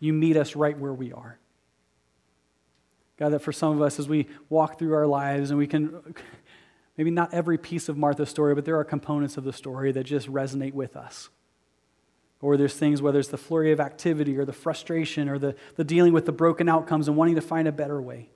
you 0.00 0.14
meet 0.14 0.38
us 0.38 0.56
right 0.56 0.78
where 0.78 0.94
we 0.94 1.12
are. 1.12 1.38
God, 3.18 3.30
that 3.30 3.40
for 3.40 3.52
some 3.52 3.72
of 3.72 3.80
us, 3.80 3.98
as 3.98 4.08
we 4.08 4.26
walk 4.48 4.78
through 4.78 4.94
our 4.94 5.06
lives 5.06 5.50
and 5.50 5.58
we 5.58 5.66
can, 5.66 6.14
maybe 6.98 7.10
not 7.10 7.32
every 7.32 7.58
piece 7.58 7.88
of 7.88 7.96
Martha's 7.96 8.28
story, 8.28 8.54
but 8.54 8.64
there 8.64 8.78
are 8.78 8.84
components 8.84 9.36
of 9.36 9.44
the 9.44 9.52
story 9.52 9.92
that 9.92 10.04
just 10.04 10.30
resonate 10.30 10.74
with 10.74 10.96
us. 10.96 11.30
Or 12.42 12.56
there's 12.56 12.74
things, 12.74 13.00
whether 13.00 13.18
it's 13.18 13.28
the 13.28 13.38
flurry 13.38 13.72
of 13.72 13.80
activity 13.80 14.36
or 14.36 14.44
the 14.44 14.52
frustration 14.52 15.28
or 15.28 15.38
the, 15.38 15.56
the 15.76 15.84
dealing 15.84 16.12
with 16.12 16.26
the 16.26 16.32
broken 16.32 16.68
outcomes 16.68 17.08
and 17.08 17.16
wanting 17.16 17.36
to 17.36 17.40
find 17.40 17.66
a 17.66 17.72
better 17.72 18.00
way. 18.00 18.28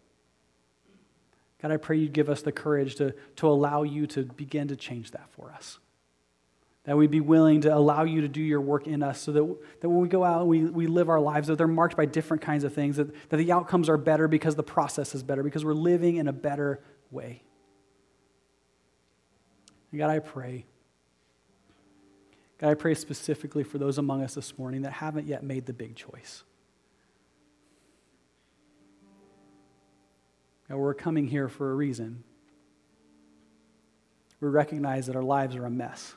God, 1.61 1.71
I 1.71 1.77
pray 1.77 1.99
you 1.99 2.09
give 2.09 2.31
us 2.31 2.41
the 2.41 2.53
courage 2.53 2.95
to, 2.97 3.15
to 3.37 3.47
allow 3.47 3.83
you 3.83 4.07
to 4.09 4.23
begin 4.25 4.69
to 4.69 4.77
change 4.77 5.11
that 5.11 5.29
for 5.33 5.53
us. 5.53 5.79
That 6.85 6.97
we'd 6.97 7.11
be 7.11 7.21
willing 7.21 7.61
to 7.63 7.75
allow 7.75 8.05
you 8.05 8.23
to 8.23 8.29
do 8.29 8.41
your 8.41 8.61
work 8.61 8.87
in 8.87 9.03
us 9.03 9.21
so 9.21 9.33
that, 9.33 9.57
that 9.81 9.89
when 9.89 10.01
we 10.01 10.09
go 10.09 10.25
out 10.25 10.41
and 10.41 10.49
we, 10.49 10.65
we 10.65 10.87
live 10.87 11.11
our 11.11 11.21
lives, 11.21 11.49
that 11.49 11.59
they're 11.59 11.69
marked 11.69 11.97
by 11.97 12.07
different 12.07 12.43
kinds 12.43 12.65
of 12.65 12.73
things, 12.73 12.97
that, 12.97 13.29
that 13.29 13.37
the 13.37 13.53
outcomes 13.53 13.89
are 13.89 13.99
better 13.99 14.29
because 14.29 14.55
the 14.55 14.63
process 14.63 15.15
is 15.15 15.23
better, 15.23 15.43
because 15.43 15.65
we're 15.65 15.75
living 15.75 16.17
in 16.17 16.27
a 16.27 16.33
better 16.33 16.81
way. 17.11 17.43
And 19.91 19.99
God, 19.99 20.11
I 20.11 20.21
pray. 20.21 20.65
God, 22.59 22.71
I 22.71 22.75
pray 22.75 22.95
specifically 22.95 23.65
for 23.65 23.79
those 23.79 23.99
among 23.99 24.23
us 24.23 24.35
this 24.35 24.59
morning 24.59 24.83
that 24.83 24.93
haven't 24.93 25.27
yet 25.27 25.43
made 25.43 25.67
the 25.67 25.73
big 25.73 25.97
choice. 25.97 26.45
God, 30.69 30.77
we're 30.77 30.95
coming 30.95 31.27
here 31.27 31.49
for 31.49 31.73
a 31.73 31.75
reason. 31.75 32.23
We 34.41 34.49
recognize 34.49 35.07
that 35.07 35.17
our 35.17 35.23
lives 35.23 35.57
are 35.57 35.67
a 35.67 35.71
mess. 35.71 36.15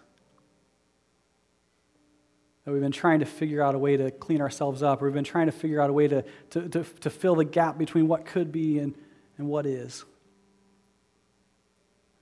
That 2.66 2.72
we've 2.72 2.82
been 2.82 2.92
trying 2.92 3.20
to 3.20 3.26
figure 3.26 3.62
out 3.62 3.76
a 3.76 3.78
way 3.78 3.98
to 3.98 4.10
clean 4.10 4.42
ourselves 4.42 4.82
up, 4.82 5.02
or 5.02 5.06
we've 5.06 5.14
been 5.14 5.24
trying 5.24 5.48
to 5.48 5.52
figure 5.52 5.82
out 5.82 5.90
a 5.90 5.94
way 5.94 6.08
to, 6.08 6.24
to, 6.52 6.70
to, 6.70 6.84
to 6.84 7.10
fill 7.10 7.36
the 7.36 7.46
gap 7.46 7.78
between 7.78 8.08
what 8.08 8.26
could 8.26 8.52
be 8.52 8.80
and, 8.80 8.96
and 9.38 9.48
what 9.48 9.66
is. 9.66 10.06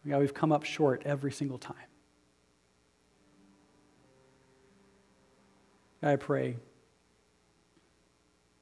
God, 0.08 0.20
we've 0.20 0.34
come 0.34 0.52
up 0.52 0.64
short 0.64 1.04
every 1.06 1.32
single 1.32 1.60
time. 1.60 1.76
God, 6.02 6.10
I 6.10 6.16
pray 6.16 6.58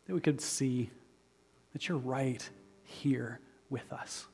that 0.08 0.14
we 0.14 0.20
could 0.20 0.42
see 0.42 0.90
that 1.72 1.88
you're 1.88 1.98
right 1.98 2.48
here 2.84 3.40
with 3.70 3.94
us. 3.94 4.26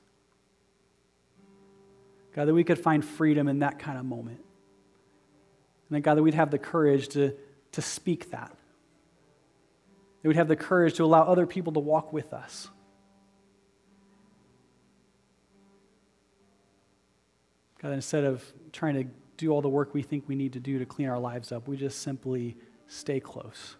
God, 2.33 2.45
that 2.47 2.53
we 2.53 2.63
could 2.63 2.79
find 2.79 3.05
freedom 3.05 3.47
in 3.47 3.59
that 3.59 3.77
kind 3.77 3.99
of 3.99 4.05
moment. 4.05 4.39
And 5.89 5.95
that, 5.95 6.01
God, 6.01 6.15
that 6.15 6.23
we'd 6.23 6.33
have 6.33 6.51
the 6.51 6.59
courage 6.59 7.09
to, 7.09 7.33
to 7.73 7.81
speak 7.81 8.31
that. 8.31 8.55
That 10.21 10.27
we'd 10.27 10.37
have 10.37 10.47
the 10.47 10.55
courage 10.55 10.95
to 10.95 11.03
allow 11.03 11.23
other 11.23 11.45
people 11.45 11.73
to 11.73 11.79
walk 11.79 12.11
with 12.11 12.33
us. 12.33 12.69
God, 17.81 17.91
instead 17.93 18.23
of 18.23 18.43
trying 18.71 18.95
to 18.95 19.05
do 19.37 19.51
all 19.51 19.61
the 19.61 19.69
work 19.69 19.93
we 19.93 20.01
think 20.01 20.27
we 20.27 20.35
need 20.35 20.53
to 20.53 20.59
do 20.59 20.79
to 20.79 20.85
clean 20.85 21.07
our 21.07 21.19
lives 21.19 21.51
up, 21.51 21.67
we 21.67 21.77
just 21.77 22.01
simply 22.01 22.57
stay 22.87 23.19
close. 23.19 23.75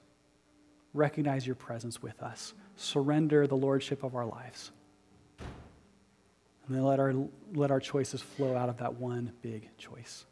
Recognize 0.93 1.45
your 1.45 1.55
presence 1.55 2.01
with 2.01 2.21
us. 2.21 2.53
Surrender 2.75 3.47
the 3.47 3.57
lordship 3.57 4.03
of 4.03 4.15
our 4.15 4.25
lives. 4.25 4.71
And 5.39 6.75
then 6.75 6.83
let 6.83 6.99
our, 6.99 7.13
let 7.53 7.71
our 7.71 7.79
choices 7.79 8.21
flow 8.21 8.55
out 8.55 8.69
of 8.69 8.77
that 8.77 8.95
one 8.95 9.31
big 9.41 9.69
choice. 9.77 10.25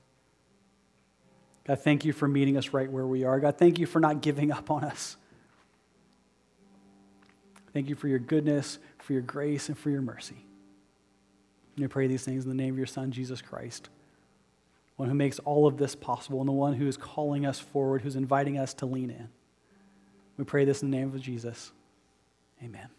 God, 1.66 1.80
thank 1.80 2.04
you 2.04 2.12
for 2.12 2.28
meeting 2.28 2.58
us 2.58 2.70
right 2.70 2.92
where 2.92 3.08
we 3.08 3.24
are. 3.24 3.40
God, 3.40 3.58
thank 3.58 3.80
you 3.80 3.86
for 3.86 4.00
not 4.00 4.22
giving 4.22 4.52
up 4.52 4.70
on 4.70 4.84
us. 4.84 5.18
Thank 7.74 7.90
you 7.90 7.96
for 7.96 8.08
your 8.08 8.20
goodness, 8.20 8.80
for 9.00 9.14
your 9.14 9.22
grace, 9.22 9.70
and 9.70 9.78
for 9.78 9.90
your 9.90 10.02
mercy. 10.02 10.46
And 11.76 11.86
I 11.86 11.88
pray 11.88 12.08
these 12.08 12.24
things 12.24 12.44
in 12.44 12.50
the 12.50 12.56
name 12.56 12.74
of 12.74 12.78
your 12.78 12.86
Son, 12.86 13.12
Jesus 13.12 13.42
Christ, 13.42 13.90
one 14.98 15.10
who 15.10 15.16
makes 15.16 15.40
all 15.40 15.66
of 15.66 15.78
this 15.78 15.96
possible, 15.96 16.40
and 16.40 16.48
the 16.48 16.54
one 16.54 16.74
who 16.74 16.88
is 16.88 16.98
calling 16.98 17.46
us 17.46 17.60
forward, 17.60 18.02
who's 18.02 18.16
inviting 18.16 18.60
us 18.60 18.74
to 18.76 18.86
lean 18.86 19.10
in. 19.10 19.30
We 20.38 20.44
pray 20.44 20.66
this 20.66 20.84
in 20.84 20.92
the 20.92 20.98
name 20.98 21.14
of 21.14 21.22
Jesus. 21.22 21.72
Amen. 22.64 22.90